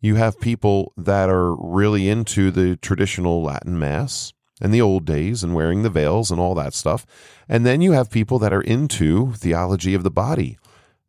You 0.05 0.15
have 0.15 0.39
people 0.39 0.93
that 0.97 1.29
are 1.29 1.55
really 1.55 2.09
into 2.09 2.51
the 2.51 2.75
traditional 2.75 3.41
Latin 3.41 3.79
Mass 3.79 4.33
and 4.61 4.71
the 4.71 4.79
old 4.79 5.03
days 5.03 5.43
and 5.43 5.55
wearing 5.55 5.81
the 5.81 5.89
veils 5.89 6.29
and 6.29 6.39
all 6.39 6.53
that 6.53 6.75
stuff. 6.75 7.07
And 7.49 7.65
then 7.65 7.81
you 7.81 7.93
have 7.93 8.11
people 8.11 8.37
that 8.37 8.53
are 8.53 8.61
into 8.61 9.33
theology 9.33 9.95
of 9.95 10.03
the 10.03 10.11
body 10.11 10.59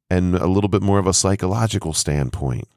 and 0.08 0.34
a 0.34 0.46
little 0.46 0.70
bit 0.70 0.80
more 0.80 0.98
of 0.98 1.06
a 1.06 1.12
psychological 1.12 1.92
standpoint. 1.92 2.68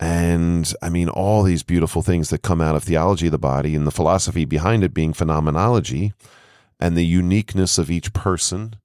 And 0.00 0.72
I 0.80 0.88
mean, 0.88 1.10
all 1.10 1.42
these 1.42 1.62
beautiful 1.62 2.00
things 2.00 2.30
that 2.30 2.40
come 2.40 2.62
out 2.62 2.74
of 2.74 2.82
theology 2.82 3.26
of 3.26 3.32
the 3.32 3.38
body 3.38 3.76
and 3.76 3.86
the 3.86 3.90
philosophy 3.90 4.46
behind 4.46 4.82
it 4.82 4.94
being 4.94 5.12
phenomenology 5.12 6.14
and 6.80 6.96
the 6.96 7.04
uniqueness 7.04 7.76
of 7.76 7.90
each 7.90 8.14
person. 8.14 8.76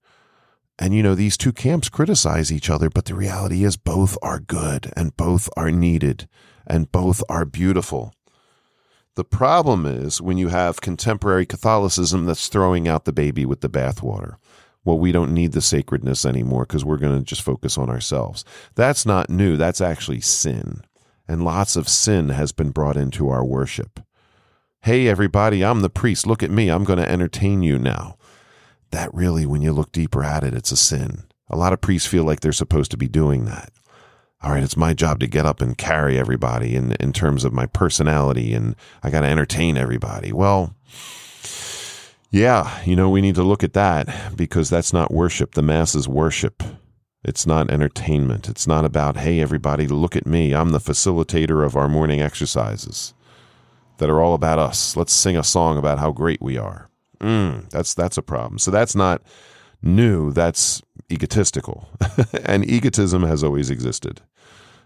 And, 0.78 0.94
you 0.94 1.02
know, 1.02 1.16
these 1.16 1.38
two 1.38 1.54
camps 1.54 1.88
criticize 1.88 2.52
each 2.52 2.70
other, 2.70 2.90
but 2.90 3.06
the 3.06 3.16
reality 3.16 3.64
is 3.64 3.78
both 3.78 4.18
are 4.22 4.42
good 4.42 4.92
and 4.98 5.16
both 5.16 5.48
are 5.56 5.72
needed 5.72 6.28
and 6.68 6.92
both 6.92 7.24
are 7.30 7.46
beautiful. 7.46 8.14
The 9.16 9.24
problem 9.24 9.86
is 9.86 10.22
when 10.22 10.38
you 10.38 10.50
have 10.50 10.82
contemporary 10.82 11.46
Catholicism 11.46 12.26
that's 12.26 12.50
throwing 12.50 12.90
out 12.90 13.06
the 13.06 13.14
baby 13.14 13.46
with 13.46 13.62
the 13.62 13.70
bathwater. 13.70 14.36
Well, 14.84 15.00
we 15.00 15.14
don't 15.14 15.34
need 15.34 15.54
the 15.54 15.62
sacredness 15.62 16.26
anymore 16.26 16.66
because 16.66 16.84
we're 16.84 16.98
going 16.98 17.18
to 17.18 17.24
just 17.24 17.42
focus 17.42 17.78
on 17.78 17.90
ourselves. 17.90 18.44
That's 18.76 19.06
not 19.06 19.30
new. 19.30 19.56
That's 19.56 19.80
actually 19.80 20.20
sin. 20.20 20.82
And 21.28 21.44
lots 21.44 21.76
of 21.76 21.90
sin 21.90 22.30
has 22.30 22.52
been 22.52 22.72
brought 22.72 22.98
into 22.98 23.30
our 23.30 23.44
worship. 23.44 24.00
Hey, 24.82 25.08
everybody, 25.08 25.64
I'm 25.64 25.82
the 25.82 25.90
priest. 25.90 26.28
Look 26.28 26.44
at 26.44 26.52
me. 26.52 26.70
I'm 26.70 26.84
going 26.84 27.00
to 27.00 27.10
entertain 27.10 27.64
you 27.64 27.80
now. 27.80 28.18
That 28.92 29.14
really, 29.14 29.46
when 29.46 29.62
you 29.62 29.74
look 29.74 29.92
deeper 29.92 30.24
at 30.24 30.44
it, 30.44 30.54
it's 30.54 30.72
a 30.72 30.78
sin. 30.78 31.24
A 31.50 31.58
lot 31.58 31.74
of 31.74 31.82
priests 31.82 32.08
feel 32.08 32.24
like 32.24 32.42
they're 32.42 32.52
supposed 32.52 32.92
to 32.92 32.98
be 32.98 33.08
doing 33.08 33.46
that 33.46 33.72
all 34.46 34.52
right, 34.52 34.64
it's 34.64 34.78
my 34.78 34.94
job 34.94 35.20
to 35.20 35.28
get 35.28 35.48
up 35.48 35.60
and 35.60 35.76
carry 35.76 36.20
everybody 36.20 36.76
in, 36.76 36.92
in 37.00 37.12
terms 37.12 37.44
of 37.44 37.52
my 37.52 37.66
personality 37.66 38.54
and 38.54 38.76
I 39.02 39.10
got 39.10 39.22
to 39.22 39.28
entertain 39.28 39.76
everybody. 39.76 40.32
Well, 40.32 40.76
yeah, 42.30 42.84
you 42.84 42.96
know, 42.96 43.10
we 43.10 43.22
need 43.22 43.36
to 43.36 43.44
look 43.44 43.64
at 43.64 43.74
that 43.74 44.36
because 44.36 44.70
that's 44.70 44.94
not 44.94 45.12
worship. 45.12 45.56
The 45.56 45.64
Mass 45.64 45.96
is 45.96 46.08
worship. 46.08 46.62
It's 47.28 47.48
not 47.48 47.72
entertainment. 47.72 48.48
It's 48.48 48.68
not 48.68 48.86
about, 48.86 49.18
hey, 49.18 49.42
everybody, 49.42 49.88
look 49.88 50.16
at 50.16 50.28
me. 50.28 50.54
I'm 50.54 50.70
the 50.70 50.80
facilitator 50.80 51.66
of 51.66 51.76
our 51.76 51.90
morning 51.90 52.22
exercises 52.22 53.16
that 53.98 54.12
are 54.12 54.22
all 54.22 54.36
about 54.36 54.60
us. 54.60 54.96
Let's 54.96 55.12
sing 55.12 55.36
a 55.36 55.44
song 55.44 55.78
about 55.78 55.98
how 55.98 56.12
great 56.12 56.40
we 56.40 56.56
are. 56.58 56.88
Mm, 57.20 57.68
that's 57.72 57.96
that's 57.96 58.18
a 58.18 58.22
problem. 58.22 58.60
So 58.60 58.70
that's 58.70 58.96
not 58.96 59.24
new. 59.82 60.32
That's 60.32 60.84
egotistical, 61.12 61.90
and 62.46 62.70
egotism 62.70 63.24
has 63.24 63.44
always 63.44 63.72
existed 63.72 64.22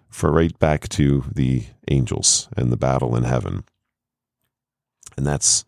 for 0.09 0.31
right 0.31 0.57
back 0.59 0.87
to 0.89 1.25
the 1.33 1.65
angels 1.89 2.47
and 2.55 2.71
the 2.71 2.77
battle 2.77 3.15
in 3.15 3.23
heaven. 3.23 3.65
And 5.17 5.25
that's 5.25 5.65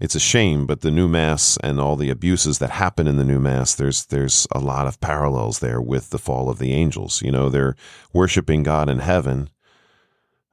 it's 0.00 0.14
a 0.14 0.20
shame, 0.20 0.66
but 0.66 0.80
the 0.80 0.90
new 0.90 1.06
mass 1.06 1.58
and 1.62 1.78
all 1.78 1.94
the 1.94 2.08
abuses 2.08 2.58
that 2.58 2.70
happen 2.70 3.06
in 3.06 3.18
the 3.18 3.24
new 3.24 3.38
mass, 3.38 3.74
there's 3.74 4.06
there's 4.06 4.46
a 4.50 4.58
lot 4.58 4.86
of 4.86 5.00
parallels 5.00 5.58
there 5.58 5.80
with 5.80 6.08
the 6.08 6.18
fall 6.18 6.48
of 6.48 6.58
the 6.58 6.72
angels. 6.72 7.20
You 7.22 7.30
know, 7.30 7.50
they're 7.50 7.76
worshiping 8.12 8.62
God 8.62 8.88
in 8.88 9.00
heaven. 9.00 9.50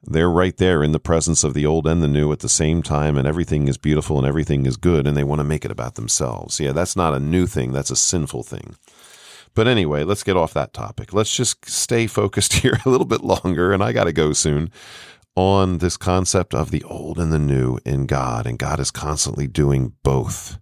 They're 0.04 0.30
right 0.30 0.56
there 0.56 0.84
in 0.84 0.92
the 0.92 1.00
presence 1.00 1.44
of 1.44 1.54
the 1.54 1.66
old 1.66 1.88
and 1.88 2.04
the 2.04 2.08
new 2.08 2.32
at 2.32 2.40
the 2.40 2.50
same 2.50 2.82
time, 2.82 3.18
and 3.18 3.28
everything 3.28 3.68
is 3.68 3.78
beautiful 3.78 4.18
and 4.18 4.28
everything 4.28 4.66
is 4.66 4.78
good, 4.78 5.08
and 5.08 5.16
they 5.16 5.24
want 5.24 5.40
to 5.40 5.46
make 5.46 5.66
it 5.66 5.72
about 5.72 5.96
themselves. 5.96 6.60
Yeah, 6.60 6.74
that's 6.74 6.96
not 6.96 7.14
a 7.14 7.20
new 7.20 7.48
thing, 7.48 7.72
that's 7.72 7.92
a 7.92 7.96
sinful 7.96 8.44
thing. 8.44 8.76
But 9.56 9.68
anyway, 9.68 10.04
let's 10.04 10.24
get 10.24 10.38
off 10.38 10.54
that 10.54 10.74
topic. 10.74 11.14
Let's 11.14 11.36
just 11.36 11.68
stay 11.68 12.06
focused 12.06 12.54
here 12.62 12.80
a 12.86 12.90
little 12.90 13.08
bit 13.08 13.24
longer, 13.24 13.74
and 13.74 13.82
I 13.82 13.92
got 13.92 14.04
to 14.04 14.14
go 14.14 14.34
soon 14.34 14.72
on 15.38 15.78
this 15.78 15.98
concept 15.98 16.56
of 16.56 16.72
the 16.72 16.82
old 16.84 17.20
and 17.20 17.32
the 17.32 17.38
new 17.38 17.78
in 17.86 18.08
God, 18.08 18.48
and 18.48 18.58
God 18.58 18.80
is 18.80 18.90
constantly 18.90 19.46
doing 19.46 19.94
both. 20.02 20.58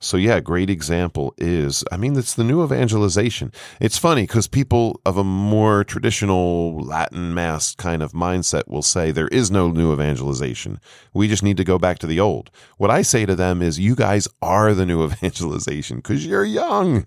So, 0.00 0.16
yeah, 0.16 0.40
great 0.40 0.70
example 0.70 1.34
is 1.36 1.84
I 1.92 1.98
mean, 1.98 2.16
it's 2.16 2.34
the 2.34 2.42
new 2.42 2.64
evangelization. 2.64 3.52
It's 3.80 3.98
funny 3.98 4.22
because 4.22 4.48
people 4.48 4.98
of 5.04 5.18
a 5.18 5.22
more 5.22 5.84
traditional 5.84 6.80
Latin 6.80 7.34
Mass 7.34 7.74
kind 7.74 8.02
of 8.02 8.12
mindset 8.12 8.66
will 8.66 8.82
say 8.82 9.10
there 9.10 9.28
is 9.28 9.50
no 9.50 9.70
new 9.70 9.92
evangelization. 9.92 10.80
We 11.12 11.28
just 11.28 11.42
need 11.42 11.58
to 11.58 11.64
go 11.64 11.78
back 11.78 11.98
to 11.98 12.06
the 12.06 12.18
old. 12.18 12.50
What 12.78 12.90
I 12.90 13.02
say 13.02 13.26
to 13.26 13.36
them 13.36 13.60
is, 13.60 13.78
you 13.78 13.94
guys 13.94 14.26
are 14.40 14.72
the 14.72 14.86
new 14.86 15.04
evangelization 15.06 15.98
because 15.98 16.26
you're 16.26 16.46
young. 16.46 17.06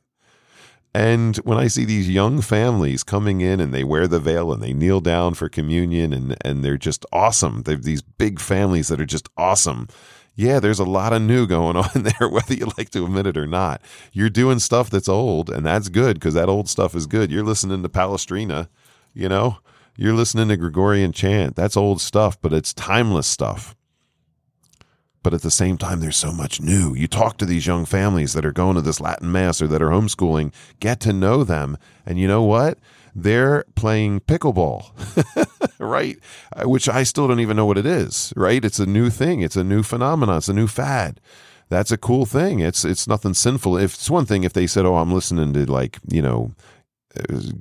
And 0.95 1.35
when 1.39 1.57
I 1.57 1.67
see 1.67 1.83
these 1.83 2.09
young 2.09 2.39
families 2.39 3.03
coming 3.03 3.41
in 3.41 3.59
and 3.59 3.73
they 3.73 3.83
wear 3.83 4.07
the 4.07 4.17
veil 4.17 4.53
and 4.53 4.63
they 4.63 4.71
kneel 4.71 5.01
down 5.01 5.33
for 5.33 5.49
communion 5.49 6.13
and, 6.13 6.37
and 6.39 6.63
they're 6.63 6.77
just 6.77 7.05
awesome, 7.11 7.63
they're 7.63 7.75
these 7.75 8.01
big 8.01 8.39
families 8.39 8.87
that 8.87 9.01
are 9.01 9.05
just 9.05 9.27
awesome. 9.35 9.89
Yeah, 10.35 10.61
there's 10.61 10.79
a 10.79 10.85
lot 10.85 11.11
of 11.11 11.21
new 11.21 11.47
going 11.47 11.75
on 11.75 11.89
there, 12.03 12.29
whether 12.29 12.53
you 12.53 12.71
like 12.77 12.91
to 12.91 13.03
admit 13.03 13.27
it 13.27 13.35
or 13.35 13.45
not. 13.45 13.81
You're 14.13 14.29
doing 14.29 14.59
stuff 14.59 14.89
that's 14.89 15.09
old, 15.09 15.49
and 15.49 15.65
that's 15.65 15.89
good 15.89 16.13
because 16.13 16.33
that 16.35 16.47
old 16.47 16.69
stuff 16.69 16.95
is 16.95 17.07
good. 17.07 17.29
You're 17.29 17.43
listening 17.43 17.83
to 17.83 17.89
Palestrina, 17.89 18.69
you 19.13 19.27
know, 19.27 19.57
you're 19.97 20.13
listening 20.13 20.47
to 20.47 20.55
Gregorian 20.55 21.11
chant. 21.11 21.57
That's 21.57 21.75
old 21.75 21.99
stuff, 21.99 22.39
but 22.41 22.53
it's 22.53 22.73
timeless 22.73 23.27
stuff 23.27 23.75
but 25.25 25.33
at 25.33 25.41
the 25.41 25.49
same 25.49 25.75
time, 25.75 26.01
there's 26.01 26.15
so 26.15 26.31
much 26.31 26.61
new. 26.61 26.93
You 26.93 27.07
talk 27.07 27.37
to 27.37 27.47
these 27.47 27.65
young 27.65 27.83
families 27.83 28.33
that 28.33 28.45
are 28.45 28.51
going 28.51 28.75
to 28.75 28.81
this 28.81 29.01
Latin 29.01 29.31
Mass 29.31 29.59
or 29.59 29.65
that 29.65 29.81
are 29.81 29.89
homeschooling, 29.89 30.53
get 30.79 30.99
to 30.99 31.13
know 31.13 31.43
them. 31.43 31.79
And 32.05 32.19
you 32.19 32.27
know 32.27 32.43
what? 32.43 32.77
They're 33.15 33.65
playing 33.73 34.19
pickleball, 34.19 34.91
right? 35.79 36.19
Uh, 36.55 36.69
which 36.69 36.87
I 36.87 37.01
still 37.01 37.27
don't 37.27 37.39
even 37.39 37.57
know 37.57 37.65
what 37.65 37.79
it 37.79 37.87
is, 37.87 38.33
right? 38.35 38.63
It's 38.63 38.77
a 38.77 38.85
new 38.85 39.09
thing, 39.09 39.41
it's 39.41 39.55
a 39.55 39.63
new 39.63 39.81
phenomenon, 39.81 40.37
it's 40.37 40.47
a 40.47 40.53
new 40.53 40.67
fad. 40.67 41.19
That's 41.69 41.91
a 41.91 41.97
cool 41.97 42.27
thing. 42.27 42.59
It's 42.59 42.85
it's 42.85 43.07
nothing 43.07 43.33
sinful. 43.33 43.77
If 43.79 43.95
it's 43.95 44.11
one 44.11 44.27
thing 44.27 44.43
if 44.43 44.53
they 44.53 44.67
said, 44.67 44.85
"Oh, 44.85 44.97
I'm 44.97 45.11
listening 45.11 45.53
to 45.53 45.65
like 45.65 45.97
you 46.07 46.21
know 46.21 46.51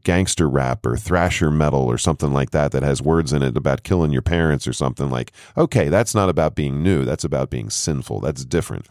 gangster 0.03 0.49
rap 0.49 0.85
or 0.85 0.97
thrasher 0.97 1.51
metal 1.51 1.85
or 1.85 1.99
something 1.99 2.33
like 2.33 2.51
that 2.51 2.73
that 2.73 2.83
has 2.83 3.03
words 3.03 3.33
in 3.33 3.43
it 3.43 3.57
about 3.57 3.83
killing 3.83 4.13
your 4.13 4.23
parents 4.23 4.67
or 4.67 4.73
something 4.73 5.11
like 5.11 5.33
okay 5.57 5.89
that's 5.89 6.15
not 6.15 6.29
about 6.29 6.55
being 6.55 6.83
new 6.83 7.05
that's 7.05 7.25
about 7.25 7.51
being 7.51 7.71
sinful 7.71 8.21
that's 8.21 8.45
different. 8.45 8.87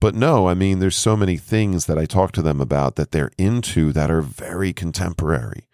But 0.00 0.14
no 0.14 0.48
i 0.48 0.54
mean 0.54 0.78
there's 0.78 0.96
so 0.96 1.16
many 1.16 1.36
things 1.36 1.86
that 1.86 1.98
i 1.98 2.04
talk 2.04 2.32
to 2.32 2.42
them 2.42 2.60
about 2.60 2.96
that 2.96 3.10
they're 3.10 3.32
into 3.38 3.92
that 3.92 4.10
are 4.10 4.22
very 4.22 4.72
contemporary. 4.72 5.66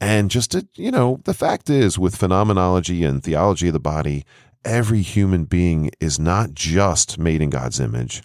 And 0.00 0.30
just 0.30 0.52
to, 0.52 0.68
you 0.74 0.90
know 0.90 1.20
the 1.24 1.34
fact 1.34 1.70
is 1.70 1.98
with 1.98 2.16
phenomenology 2.16 3.04
and 3.04 3.22
theology 3.22 3.68
of 3.68 3.72
the 3.72 3.80
body 3.80 4.24
every 4.64 5.02
human 5.02 5.44
being 5.44 5.90
is 6.00 6.18
not 6.18 6.52
just 6.52 7.18
made 7.18 7.40
in 7.40 7.50
god's 7.50 7.80
image 7.80 8.22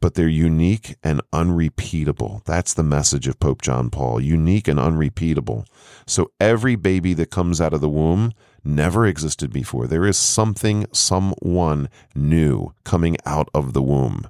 but 0.00 0.14
they're 0.14 0.28
unique 0.28 0.96
and 1.02 1.20
unrepeatable. 1.32 2.42
That's 2.44 2.74
the 2.74 2.82
message 2.82 3.26
of 3.26 3.40
Pope 3.40 3.62
John 3.62 3.90
Paul 3.90 4.20
unique 4.20 4.68
and 4.68 4.78
unrepeatable. 4.78 5.64
So 6.06 6.30
every 6.40 6.76
baby 6.76 7.14
that 7.14 7.30
comes 7.30 7.60
out 7.60 7.72
of 7.72 7.80
the 7.80 7.88
womb 7.88 8.32
never 8.64 9.06
existed 9.06 9.52
before. 9.52 9.86
There 9.86 10.06
is 10.06 10.16
something, 10.16 10.86
someone 10.92 11.88
new 12.14 12.74
coming 12.84 13.16
out 13.24 13.48
of 13.54 13.72
the 13.72 13.82
womb. 13.82 14.28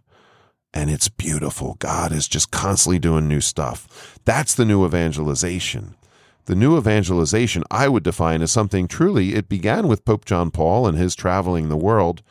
And 0.74 0.90
it's 0.90 1.08
beautiful. 1.08 1.76
God 1.78 2.12
is 2.12 2.28
just 2.28 2.50
constantly 2.50 2.98
doing 2.98 3.26
new 3.26 3.40
stuff. 3.40 4.18
That's 4.24 4.54
the 4.54 4.66
new 4.66 4.84
evangelization. 4.84 5.94
The 6.44 6.54
new 6.54 6.76
evangelization 6.76 7.64
I 7.70 7.88
would 7.88 8.04
define 8.04 8.42
as 8.42 8.52
something 8.52 8.86
truly, 8.86 9.34
it 9.34 9.48
began 9.48 9.88
with 9.88 10.04
Pope 10.04 10.24
John 10.24 10.50
Paul 10.50 10.86
and 10.86 10.96
his 10.96 11.16
traveling 11.16 11.68
the 11.68 11.76
world 11.76 12.22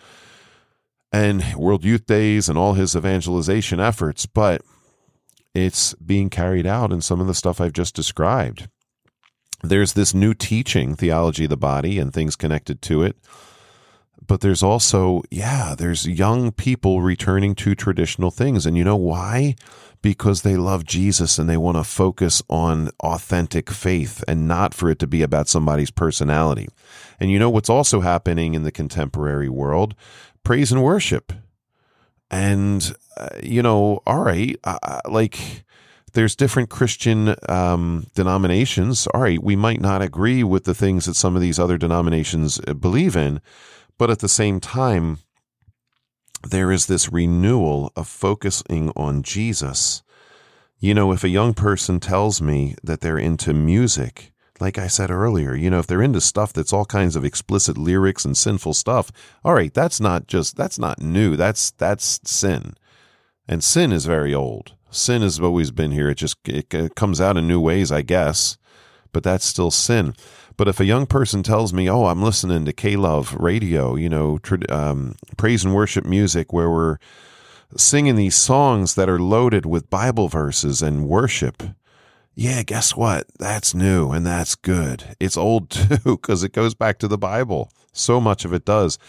and 1.16 1.56
World 1.56 1.86
Youth 1.86 2.06
Days 2.06 2.50
and 2.50 2.58
all 2.58 2.74
his 2.74 2.94
evangelization 2.94 3.80
efforts, 3.80 4.26
but 4.26 4.62
it's 5.54 5.94
being 5.94 6.30
carried 6.30 6.68
out 6.68 6.92
in 6.92 7.00
some 7.00 7.22
of 7.22 7.28
the 7.28 7.34
stuff 7.34 7.62
I've 7.62 7.72
just 7.72 7.96
described. 7.96 8.68
There's 9.64 9.94
this 9.94 10.14
new 10.14 10.34
teaching, 10.34 10.94
theology 10.94 11.46
of 11.46 11.52
the 11.52 11.58
body, 11.58 12.00
and 12.00 12.12
things 12.14 12.36
connected 12.36 12.82
to 12.84 13.02
it. 13.04 13.16
But 14.28 14.42
there's 14.42 14.62
also, 14.62 15.22
yeah, 15.32 15.74
there's 15.78 16.06
young 16.06 16.52
people 16.52 17.02
returning 17.02 17.56
to 17.56 17.76
traditional 17.76 18.30
things. 18.30 18.66
And 18.66 18.76
you 18.76 18.84
know 18.84 18.98
why? 18.98 19.56
Because 20.06 20.44
they 20.44 20.56
love 20.56 20.86
Jesus 20.86 21.40
and 21.40 21.50
they 21.50 21.58
want 21.58 21.78
to 21.78 21.84
focus 21.84 22.44
on 22.48 22.92
authentic 23.00 23.72
faith 23.72 24.24
and 24.28 24.48
not 24.48 24.74
for 24.76 24.90
it 24.92 25.00
to 25.00 25.08
be 25.08 25.24
about 25.24 25.48
somebody's 25.48 25.90
personality. 25.90 26.68
And 27.20 27.32
you 27.32 27.40
know 27.40 27.50
what's 27.50 27.70
also 27.70 28.02
happening 28.02 28.54
in 28.54 28.64
the 28.64 28.72
contemporary 28.72 29.50
world? 29.50 29.96
praise 30.46 30.72
and 30.72 30.82
worship. 30.82 31.34
And, 32.32 32.96
uh, 33.18 33.28
you 33.44 33.62
know, 33.62 34.02
all 34.08 34.20
right, 34.20 34.58
uh, 34.64 35.02
like 35.10 35.66
there's 36.14 36.36
different 36.36 36.70
Christian 36.70 37.36
um, 37.50 38.08
denominations. 38.16 39.08
All 39.08 39.22
right, 39.22 39.44
we 39.44 39.58
might 39.58 39.82
not 39.82 40.02
agree 40.02 40.44
with 40.44 40.64
the 40.64 40.74
things 40.74 41.06
that 41.06 41.16
some 41.16 41.36
of 41.36 41.42
these 41.42 41.60
other 41.60 41.78
denominations 41.78 42.62
uh, 42.66 42.74
believe 42.74 43.18
in, 43.18 43.42
but 43.98 44.10
at 44.10 44.20
the 44.20 44.30
same 44.30 44.62
time, 44.62 45.20
there 46.50 46.72
is 46.72 46.86
this 46.86 47.12
renewal 47.12 47.92
of 47.96 48.08
focusing 48.08 48.92
on 48.96 49.24
Jesus. 49.24 50.04
You 50.80 50.94
know, 50.94 51.12
if 51.12 51.24
a 51.24 51.30
young 51.30 51.54
person 51.54 52.00
tells 52.00 52.42
me 52.42 52.76
that 52.84 53.02
they're 53.02 53.18
into 53.18 53.54
music, 53.54 54.32
like 54.60 54.78
I 54.78 54.88
said 54.88 55.12
earlier, 55.12 55.56
you 55.56 55.70
know, 55.70 55.80
if 55.80 55.88
they're 55.88 56.02
into 56.02 56.22
stuff 56.22 56.54
that's 56.54 56.72
all 56.72 56.86
kinds 56.86 57.16
of 57.16 57.26
explicit 57.26 57.78
lyrics 57.78 58.26
and 58.26 58.38
sinful 58.38 58.74
stuff, 58.74 59.12
all 59.44 59.54
right, 59.54 59.74
that's 59.74 60.00
not 60.00 60.28
just 60.28 60.56
that's 60.56 60.80
not 60.80 61.02
new. 61.02 61.36
That's 61.36 61.72
that's 61.72 62.20
sin. 62.24 62.76
And 63.48 63.64
sin 63.64 63.92
is 63.92 64.06
very 64.06 64.34
old. 64.34 64.74
Sin 64.90 65.22
has 65.22 65.40
always 65.40 65.72
been 65.72 65.92
here. 65.92 66.10
It 66.10 66.16
just 66.16 66.38
it, 66.48 66.96
comes 66.96 67.20
out 67.20 67.38
in 67.38 67.48
new 67.48 67.60
ways, 67.60 67.92
I 67.92 68.02
guess, 68.02 68.58
but 69.16 69.24
that's 69.24 69.46
still 69.46 69.72
sin. 69.72 70.14
But 70.58 70.68
if 70.68 70.82
a 70.82 70.86
young 70.86 71.06
person 71.06 71.42
tells 71.42 71.72
me, 71.72 71.90
"Oh, 71.90 72.08
I'm 72.08 72.22
listening 72.22 72.66
to 72.66 72.74
K 72.74 72.98
Love 72.98 73.34
radio," 73.40 73.96
you 73.96 74.10
know, 74.10 74.40
um, 74.68 75.16
praise 75.38 75.64
and 75.64 75.74
worship 75.74 76.06
music, 76.06 76.52
where 76.52 76.70
we're 76.70 76.98
singing 77.78 78.18
these 78.18 78.36
songs 78.36 78.96
that 78.96 79.08
are 79.08 79.18
loaded 79.18 79.66
with 79.66 79.90
Bible 79.90 80.28
verses 80.28 80.82
and 80.82 81.08
worship, 81.08 81.64
yeah, 82.36 82.62
guess 82.64 82.94
what? 82.94 83.26
That's 83.40 83.74
new 83.74 84.12
and 84.12 84.26
that's 84.26 84.56
good. 84.56 85.16
It's 85.18 85.38
old 85.38 85.70
too 85.70 86.18
because 86.18 86.44
it 86.44 86.52
goes 86.52 86.74
back 86.74 87.00
to 87.00 87.08
the 87.08 87.18
Bible. 87.18 87.72
So 87.94 88.20
much 88.20 88.44
of 88.44 88.52
it 88.52 88.66
does. 88.66 89.00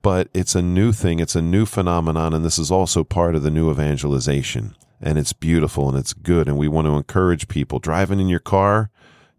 But 0.00 0.28
it's 0.32 0.54
a 0.54 0.62
new 0.62 0.92
thing, 0.92 1.20
it's 1.20 1.36
a 1.36 1.42
new 1.42 1.66
phenomenon, 1.66 2.32
and 2.32 2.42
this 2.42 2.58
is 2.58 2.70
also 2.70 3.04
part 3.04 3.36
of 3.36 3.42
the 3.42 3.50
new 3.50 3.70
evangelization. 3.70 4.74
And 5.02 5.18
it's 5.18 5.34
beautiful 5.34 5.88
and 5.88 5.98
it's 5.98 6.14
good. 6.14 6.48
And 6.48 6.56
we 6.56 6.68
want 6.68 6.86
to 6.86 6.96
encourage 6.96 7.48
people 7.48 7.78
driving 7.78 8.18
in 8.18 8.28
your 8.28 8.40
car. 8.40 8.90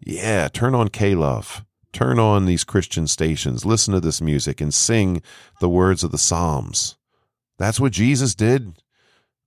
Yeah, 0.06 0.48
turn 0.50 0.76
on 0.76 0.90
K 0.90 1.16
Love. 1.16 1.64
Turn 1.94 2.20
on 2.20 2.46
these 2.46 2.64
Christian 2.64 3.08
stations. 3.08 3.66
Listen 3.66 3.94
to 3.94 4.00
this 4.00 4.22
music 4.22 4.60
and 4.60 4.74
sing 4.74 5.22
the 5.60 5.70
words 5.70 6.04
of 6.04 6.12
the 6.12 6.18
Psalms. 6.18 6.98
That's 7.58 7.80
what 7.80 7.92
Jesus 7.92 8.34
did. 8.34 8.82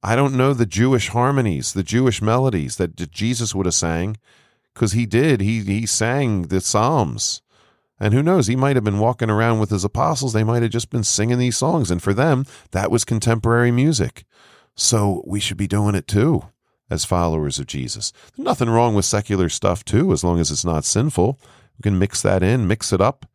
I 0.03 0.15
don't 0.15 0.37
know 0.37 0.55
the 0.55 0.65
Jewish 0.65 1.09
harmonies, 1.09 1.73
the 1.73 1.83
Jewish 1.83 2.23
melodies 2.23 2.77
that 2.77 2.95
Jesus 3.11 3.55
would 3.55 3.67
have 3.67 3.75
sang, 3.75 4.17
because 4.73 4.93
he 4.93 5.05
did. 5.05 5.41
He 5.41 5.61
he 5.61 5.87
sang 5.87 6.43
the 6.43 6.61
Psalms. 6.61 7.43
And 7.99 8.15
who 8.15 8.23
knows, 8.23 8.47
he 8.47 8.57
might 8.57 8.77
have 8.77 8.85
been 8.85 8.99
walking 8.99 9.31
around 9.31 9.59
with 9.59 9.71
his 9.71 9.85
apostles. 9.85 10.33
They 10.33 10.45
might 10.45 10.63
have 10.63 10.71
just 10.71 10.91
been 10.91 11.05
singing 11.05 11.39
these 11.39 11.57
songs. 11.57 11.91
And 11.91 12.03
for 12.03 12.13
them, 12.13 12.45
that 12.73 12.91
was 12.91 13.07
contemporary 13.07 13.71
music. 13.71 14.25
So 14.75 15.23
we 15.27 15.41
should 15.41 15.57
be 15.57 15.67
doing 15.67 15.95
it 15.95 16.07
too 16.07 16.45
as 16.91 17.05
followers 17.05 17.59
of 17.59 17.67
Jesus. 17.67 18.13
There's 18.37 18.45
nothing 18.45 18.71
wrong 18.71 18.95
with 18.95 19.05
secular 19.05 19.49
stuff 19.49 19.85
too, 19.85 20.13
as 20.13 20.23
long 20.23 20.39
as 20.39 20.51
it's 20.51 20.65
not 20.65 20.85
sinful. 20.85 21.39
We 21.79 21.83
can 21.83 21.99
mix 21.99 22.23
that 22.23 22.43
in, 22.43 22.67
mix 22.67 22.93
it 22.93 23.01
up. 23.01 23.27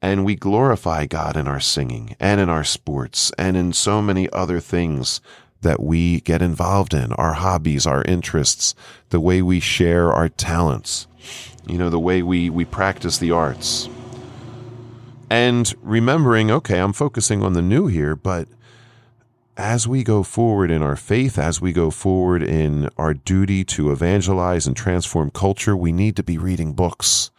And 0.00 0.24
we 0.24 0.34
glorify 0.34 1.06
God 1.06 1.36
in 1.36 1.46
our 1.46 1.60
singing 1.60 2.16
and 2.18 2.40
in 2.40 2.48
our 2.48 2.64
sports 2.64 3.30
and 3.38 3.56
in 3.56 3.72
so 3.72 4.02
many 4.02 4.28
other 4.30 4.58
things 4.58 5.20
that 5.60 5.80
we 5.80 6.20
get 6.22 6.42
involved 6.42 6.92
in, 6.92 7.12
our 7.12 7.34
hobbies, 7.34 7.86
our 7.86 8.02
interests, 8.02 8.74
the 9.10 9.20
way 9.20 9.42
we 9.42 9.60
share 9.60 10.12
our 10.12 10.28
talents, 10.28 11.06
you 11.66 11.78
know, 11.78 11.88
the 11.88 12.00
way 12.00 12.20
we, 12.20 12.50
we 12.50 12.64
practice 12.64 13.18
the 13.18 13.30
arts. 13.30 13.88
And 15.30 15.72
remembering, 15.80 16.50
okay, 16.50 16.78
I'm 16.78 16.92
focusing 16.92 17.42
on 17.42 17.52
the 17.52 17.62
new 17.62 17.86
here, 17.86 18.16
but 18.16 18.48
as 19.56 19.86
we 19.86 20.02
go 20.02 20.22
forward 20.22 20.70
in 20.70 20.82
our 20.82 20.96
faith, 20.96 21.38
as 21.38 21.60
we 21.60 21.72
go 21.72 21.90
forward 21.90 22.42
in 22.42 22.88
our 22.96 23.12
duty 23.12 23.64
to 23.64 23.92
evangelize 23.92 24.66
and 24.66 24.76
transform 24.76 25.30
culture, 25.30 25.76
we 25.76 25.92
need 25.92 26.16
to 26.16 26.22
be 26.22 26.38
reading 26.38 26.72
books. 26.72 27.30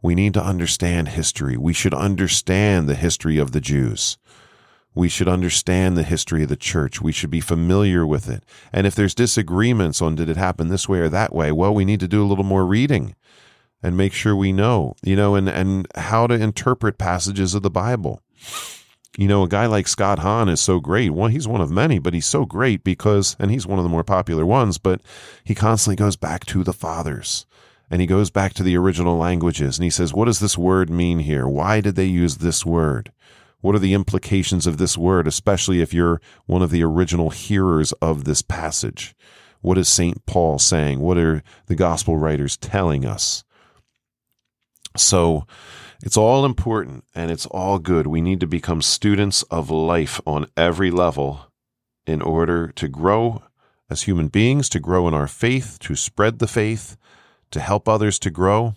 We 0.00 0.14
need 0.14 0.34
to 0.34 0.44
understand 0.44 1.08
history. 1.08 1.56
We 1.56 1.72
should 1.72 1.94
understand 1.94 2.88
the 2.88 2.96
history 2.96 3.38
of 3.38 3.52
the 3.52 3.60
Jews. 3.60 4.18
We 4.94 5.08
should 5.08 5.28
understand 5.28 5.96
the 5.96 6.02
history 6.02 6.42
of 6.42 6.48
the 6.48 6.56
church. 6.56 7.00
We 7.00 7.12
should 7.12 7.30
be 7.30 7.40
familiar 7.40 8.06
with 8.06 8.28
it. 8.28 8.44
And 8.72 8.86
if 8.86 8.94
there's 8.94 9.14
disagreements 9.14 10.02
on 10.02 10.16
did 10.16 10.28
it 10.28 10.36
happen 10.36 10.68
this 10.68 10.88
way 10.88 10.98
or 10.98 11.08
that 11.08 11.32
way, 11.34 11.52
well, 11.52 11.72
we 11.72 11.84
need 11.84 12.00
to 12.00 12.08
do 12.08 12.22
a 12.22 12.26
little 12.26 12.44
more 12.44 12.66
reading 12.66 13.14
and 13.82 13.96
make 13.96 14.12
sure 14.12 14.36
we 14.36 14.52
know, 14.52 14.94
you 15.02 15.16
know, 15.16 15.34
and, 15.34 15.48
and 15.48 15.86
how 15.94 16.26
to 16.26 16.34
interpret 16.34 16.98
passages 16.98 17.54
of 17.54 17.62
the 17.62 17.70
Bible. 17.70 18.20
You 19.18 19.28
know, 19.28 19.42
a 19.42 19.48
guy 19.48 19.66
like 19.66 19.88
Scott 19.88 20.20
Hahn 20.20 20.48
is 20.48 20.60
so 20.60 20.80
great. 20.80 21.10
Well, 21.10 21.28
he's 21.28 21.46
one 21.46 21.60
of 21.60 21.70
many, 21.70 21.98
but 21.98 22.14
he's 22.14 22.26
so 22.26 22.46
great 22.46 22.82
because, 22.82 23.36
and 23.38 23.50
he's 23.50 23.66
one 23.66 23.78
of 23.78 23.82
the 23.82 23.90
more 23.90 24.04
popular 24.04 24.46
ones, 24.46 24.78
but 24.78 25.02
he 25.44 25.54
constantly 25.54 25.96
goes 25.96 26.16
back 26.16 26.46
to 26.46 26.64
the 26.64 26.72
fathers 26.72 27.44
and 27.90 28.00
he 28.00 28.06
goes 28.06 28.30
back 28.30 28.54
to 28.54 28.62
the 28.62 28.76
original 28.76 29.18
languages 29.18 29.76
and 29.76 29.84
he 29.84 29.90
says, 29.90 30.14
what 30.14 30.24
does 30.24 30.40
this 30.40 30.56
word 30.56 30.88
mean 30.88 31.18
here? 31.18 31.46
Why 31.46 31.82
did 31.82 31.94
they 31.94 32.06
use 32.06 32.38
this 32.38 32.64
word? 32.64 33.12
What 33.60 33.74
are 33.74 33.80
the 33.80 33.92
implications 33.92 34.66
of 34.66 34.78
this 34.78 34.96
word, 34.96 35.28
especially 35.28 35.82
if 35.82 35.92
you're 35.92 36.20
one 36.46 36.62
of 36.62 36.70
the 36.70 36.82
original 36.82 37.28
hearers 37.28 37.92
of 38.00 38.24
this 38.24 38.40
passage? 38.40 39.14
What 39.60 39.76
is 39.76 39.88
St. 39.88 40.24
Paul 40.24 40.58
saying? 40.58 41.00
What 41.00 41.18
are 41.18 41.42
the 41.66 41.76
gospel 41.76 42.16
writers 42.16 42.56
telling 42.56 43.04
us? 43.04 43.44
So 44.96 45.46
it's 46.02 46.16
all 46.16 46.44
important 46.44 47.04
and 47.14 47.30
it's 47.30 47.46
all 47.46 47.78
good. 47.78 48.06
We 48.06 48.20
need 48.20 48.40
to 48.40 48.46
become 48.46 48.82
students 48.82 49.42
of 49.44 49.70
life 49.70 50.20
on 50.26 50.46
every 50.56 50.90
level 50.90 51.46
in 52.06 52.20
order 52.20 52.68
to 52.72 52.88
grow 52.88 53.42
as 53.88 54.02
human 54.02 54.28
beings, 54.28 54.68
to 54.70 54.80
grow 54.80 55.06
in 55.06 55.14
our 55.14 55.28
faith, 55.28 55.78
to 55.80 55.94
spread 55.94 56.38
the 56.38 56.48
faith, 56.48 56.96
to 57.50 57.60
help 57.60 57.88
others 57.88 58.18
to 58.20 58.30
grow. 58.30 58.74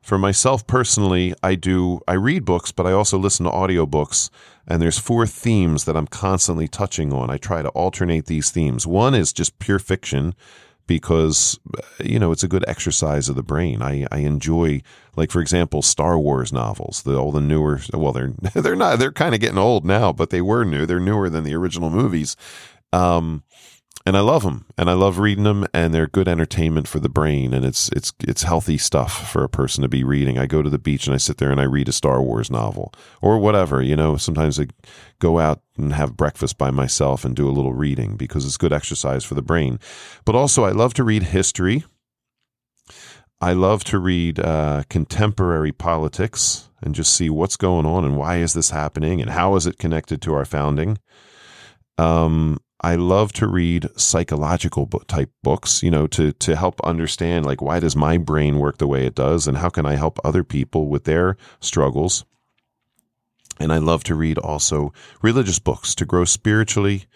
For 0.00 0.16
myself 0.16 0.66
personally, 0.66 1.34
I 1.42 1.56
do 1.56 2.00
I 2.06 2.12
read 2.12 2.44
books, 2.44 2.70
but 2.70 2.86
I 2.86 2.92
also 2.92 3.18
listen 3.18 3.44
to 3.44 3.50
audiobooks, 3.50 4.30
and 4.66 4.80
there's 4.80 5.00
four 5.00 5.26
themes 5.26 5.84
that 5.84 5.96
I'm 5.96 6.06
constantly 6.06 6.68
touching 6.68 7.12
on. 7.12 7.28
I 7.28 7.38
try 7.38 7.60
to 7.60 7.70
alternate 7.70 8.26
these 8.26 8.52
themes. 8.52 8.86
One 8.86 9.16
is 9.16 9.32
just 9.32 9.58
pure 9.58 9.80
fiction 9.80 10.36
because 10.86 11.58
you 12.02 12.18
know 12.18 12.32
it's 12.32 12.42
a 12.42 12.48
good 12.48 12.64
exercise 12.68 13.28
of 13.28 13.36
the 13.36 13.42
brain. 13.42 13.82
I, 13.82 14.06
I 14.10 14.18
enjoy 14.18 14.82
like 15.16 15.30
for 15.30 15.40
example 15.40 15.82
Star 15.82 16.18
Wars 16.18 16.52
novels, 16.52 17.02
the 17.02 17.16
all 17.16 17.32
the 17.32 17.40
newer 17.40 17.80
well 17.92 18.12
they're 18.12 18.32
they're 18.54 18.76
not 18.76 18.98
they're 18.98 19.12
kind 19.12 19.34
of 19.34 19.40
getting 19.40 19.58
old 19.58 19.84
now, 19.84 20.12
but 20.12 20.30
they 20.30 20.40
were 20.40 20.64
new. 20.64 20.86
They're 20.86 21.00
newer 21.00 21.28
than 21.28 21.44
the 21.44 21.54
original 21.54 21.90
movies. 21.90 22.36
Um, 22.92 23.42
and 24.06 24.16
I 24.16 24.20
love 24.20 24.44
them, 24.44 24.64
and 24.78 24.88
I 24.88 24.92
love 24.92 25.18
reading 25.18 25.42
them, 25.42 25.66
and 25.74 25.92
they're 25.92 26.06
good 26.06 26.28
entertainment 26.28 26.86
for 26.86 27.00
the 27.00 27.08
brain, 27.08 27.52
and 27.52 27.64
it's 27.64 27.88
it's 27.88 28.12
it's 28.20 28.44
healthy 28.44 28.78
stuff 28.78 29.32
for 29.32 29.42
a 29.42 29.48
person 29.48 29.82
to 29.82 29.88
be 29.88 30.04
reading. 30.04 30.38
I 30.38 30.46
go 30.46 30.62
to 30.62 30.70
the 30.70 30.78
beach 30.78 31.08
and 31.08 31.14
I 31.14 31.18
sit 31.18 31.38
there 31.38 31.50
and 31.50 31.60
I 31.60 31.64
read 31.64 31.88
a 31.88 31.92
Star 31.92 32.22
Wars 32.22 32.48
novel 32.48 32.94
or 33.20 33.38
whatever. 33.38 33.82
You 33.82 33.96
know, 33.96 34.16
sometimes 34.16 34.60
I 34.60 34.68
go 35.18 35.40
out 35.40 35.60
and 35.76 35.92
have 35.92 36.16
breakfast 36.16 36.56
by 36.56 36.70
myself 36.70 37.24
and 37.24 37.34
do 37.34 37.48
a 37.48 37.50
little 37.50 37.74
reading 37.74 38.16
because 38.16 38.46
it's 38.46 38.56
good 38.56 38.72
exercise 38.72 39.24
for 39.24 39.34
the 39.34 39.42
brain. 39.42 39.80
But 40.24 40.36
also, 40.36 40.62
I 40.62 40.70
love 40.70 40.94
to 40.94 41.04
read 41.04 41.24
history. 41.24 41.84
I 43.40 43.54
love 43.54 43.82
to 43.84 43.98
read 43.98 44.38
uh, 44.38 44.84
contemporary 44.88 45.72
politics 45.72 46.70
and 46.80 46.94
just 46.94 47.12
see 47.12 47.28
what's 47.28 47.56
going 47.56 47.86
on 47.86 48.04
and 48.04 48.16
why 48.16 48.36
is 48.36 48.54
this 48.54 48.70
happening 48.70 49.20
and 49.20 49.30
how 49.30 49.56
is 49.56 49.66
it 49.66 49.78
connected 49.78 50.22
to 50.22 50.34
our 50.34 50.44
founding. 50.44 50.98
Um, 51.98 52.58
I 52.80 52.96
love 52.96 53.32
to 53.34 53.46
read 53.46 53.88
psychological 53.96 54.86
type 55.08 55.30
books, 55.42 55.82
you 55.82 55.90
know, 55.90 56.06
to 56.08 56.32
to 56.32 56.56
help 56.56 56.80
understand 56.82 57.46
like 57.46 57.62
why 57.62 57.80
does 57.80 57.96
my 57.96 58.18
brain 58.18 58.58
work 58.58 58.78
the 58.78 58.86
way 58.86 59.06
it 59.06 59.14
does 59.14 59.46
and 59.46 59.56
how 59.58 59.70
can 59.70 59.86
I 59.86 59.94
help 59.94 60.18
other 60.24 60.44
people 60.44 60.88
with 60.88 61.04
their 61.04 61.36
struggles. 61.60 62.24
And 63.58 63.72
I 63.72 63.78
love 63.78 64.04
to 64.04 64.14
read 64.14 64.36
also 64.38 64.92
religious 65.22 65.58
books 65.58 65.94
to 65.94 66.04
grow 66.04 66.26
spiritually, 66.26 67.06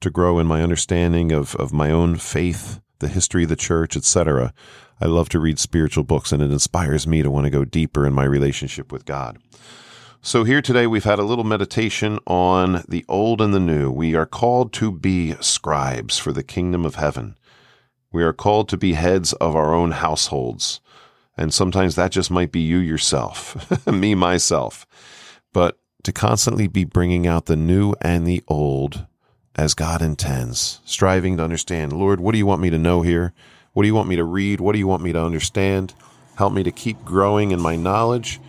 to 0.00 0.10
grow 0.10 0.38
in 0.38 0.46
my 0.46 0.62
understanding 0.62 1.32
of 1.32 1.56
of 1.56 1.72
my 1.72 1.90
own 1.90 2.16
faith, 2.16 2.80
the 3.00 3.08
history 3.08 3.42
of 3.42 3.48
the 3.48 3.56
church, 3.56 3.96
etc. 3.96 4.54
I 5.00 5.06
love 5.06 5.28
to 5.30 5.40
read 5.40 5.58
spiritual 5.58 6.04
books 6.04 6.30
and 6.30 6.42
it 6.42 6.52
inspires 6.52 7.08
me 7.08 7.22
to 7.22 7.30
want 7.30 7.44
to 7.44 7.50
go 7.50 7.64
deeper 7.64 8.06
in 8.06 8.12
my 8.12 8.24
relationship 8.24 8.92
with 8.92 9.04
God. 9.04 9.38
So, 10.20 10.42
here 10.42 10.60
today 10.60 10.88
we've 10.88 11.04
had 11.04 11.20
a 11.20 11.24
little 11.24 11.44
meditation 11.44 12.18
on 12.26 12.82
the 12.88 13.04
old 13.08 13.40
and 13.40 13.54
the 13.54 13.60
new. 13.60 13.88
We 13.88 14.16
are 14.16 14.26
called 14.26 14.72
to 14.74 14.90
be 14.90 15.34
scribes 15.40 16.18
for 16.18 16.32
the 16.32 16.42
kingdom 16.42 16.84
of 16.84 16.96
heaven. 16.96 17.38
We 18.10 18.24
are 18.24 18.32
called 18.32 18.68
to 18.70 18.76
be 18.76 18.94
heads 18.94 19.32
of 19.34 19.54
our 19.54 19.72
own 19.72 19.92
households. 19.92 20.80
And 21.36 21.54
sometimes 21.54 21.94
that 21.94 22.10
just 22.10 22.32
might 22.32 22.50
be 22.50 22.60
you 22.60 22.78
yourself, 22.78 23.86
me, 23.86 24.16
myself. 24.16 24.86
But 25.52 25.78
to 26.02 26.12
constantly 26.12 26.66
be 26.66 26.84
bringing 26.84 27.28
out 27.28 27.46
the 27.46 27.56
new 27.56 27.94
and 28.00 28.26
the 28.26 28.42
old 28.48 29.06
as 29.54 29.72
God 29.74 30.02
intends, 30.02 30.80
striving 30.84 31.36
to 31.36 31.44
understand, 31.44 31.92
Lord, 31.92 32.18
what 32.18 32.32
do 32.32 32.38
you 32.38 32.46
want 32.46 32.60
me 32.60 32.70
to 32.70 32.78
know 32.78 33.02
here? 33.02 33.34
What 33.72 33.84
do 33.84 33.86
you 33.86 33.94
want 33.94 34.08
me 34.08 34.16
to 34.16 34.24
read? 34.24 34.60
What 34.60 34.72
do 34.72 34.80
you 34.80 34.88
want 34.88 35.02
me 35.04 35.12
to 35.12 35.22
understand? 35.22 35.94
Help 36.36 36.52
me 36.52 36.64
to 36.64 36.72
keep 36.72 37.04
growing 37.04 37.52
in 37.52 37.60
my 37.60 37.76
knowledge 37.76 38.40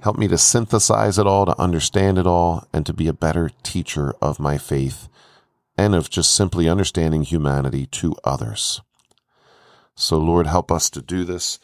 Help 0.00 0.16
me 0.16 0.28
to 0.28 0.38
synthesize 0.38 1.18
it 1.18 1.26
all, 1.26 1.46
to 1.46 1.60
understand 1.60 2.18
it 2.18 2.26
all, 2.26 2.66
and 2.72 2.86
to 2.86 2.92
be 2.92 3.08
a 3.08 3.12
better 3.12 3.50
teacher 3.62 4.14
of 4.22 4.38
my 4.38 4.56
faith 4.56 5.08
and 5.76 5.94
of 5.94 6.10
just 6.10 6.34
simply 6.34 6.68
understanding 6.68 7.22
humanity 7.22 7.86
to 7.86 8.14
others. 8.24 8.80
So, 9.94 10.18
Lord, 10.18 10.46
help 10.46 10.70
us 10.70 10.88
to 10.90 11.02
do 11.02 11.24
this. 11.24 11.58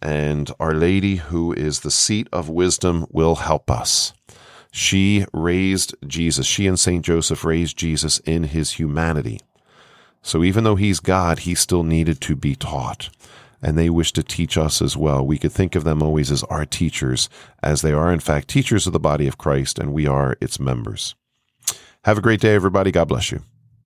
And 0.00 0.50
Our 0.58 0.74
Lady, 0.74 1.16
who 1.16 1.52
is 1.52 1.80
the 1.80 1.90
seat 1.90 2.28
of 2.32 2.48
wisdom, 2.48 3.06
will 3.10 3.36
help 3.36 3.70
us. 3.70 4.12
She 4.70 5.26
raised 5.32 5.94
Jesus. 6.06 6.46
She 6.46 6.66
and 6.66 6.78
St. 6.78 7.04
Joseph 7.04 7.44
raised 7.44 7.76
Jesus 7.76 8.18
in 8.20 8.44
his 8.44 8.72
humanity. 8.72 9.40
So 10.22 10.44
even 10.44 10.64
though 10.64 10.76
he's 10.76 11.00
God, 11.00 11.40
he 11.40 11.54
still 11.54 11.82
needed 11.82 12.20
to 12.22 12.36
be 12.36 12.54
taught. 12.54 13.10
And 13.62 13.76
they 13.76 13.90
wish 13.90 14.12
to 14.12 14.22
teach 14.22 14.56
us 14.56 14.80
as 14.80 14.96
well. 14.96 15.26
We 15.26 15.38
could 15.38 15.52
think 15.52 15.74
of 15.74 15.84
them 15.84 16.02
always 16.02 16.30
as 16.30 16.44
our 16.44 16.64
teachers, 16.64 17.28
as 17.62 17.82
they 17.82 17.92
are, 17.92 18.12
in 18.12 18.20
fact, 18.20 18.48
teachers 18.48 18.86
of 18.86 18.92
the 18.92 19.00
body 19.00 19.26
of 19.26 19.38
Christ, 19.38 19.78
and 19.78 19.92
we 19.92 20.06
are 20.06 20.36
its 20.40 20.60
members. 20.60 21.14
Have 22.04 22.18
a 22.18 22.22
great 22.22 22.40
day, 22.40 22.54
everybody. 22.54 22.90
God 22.90 23.08
bless 23.08 23.32
you. 23.32 23.42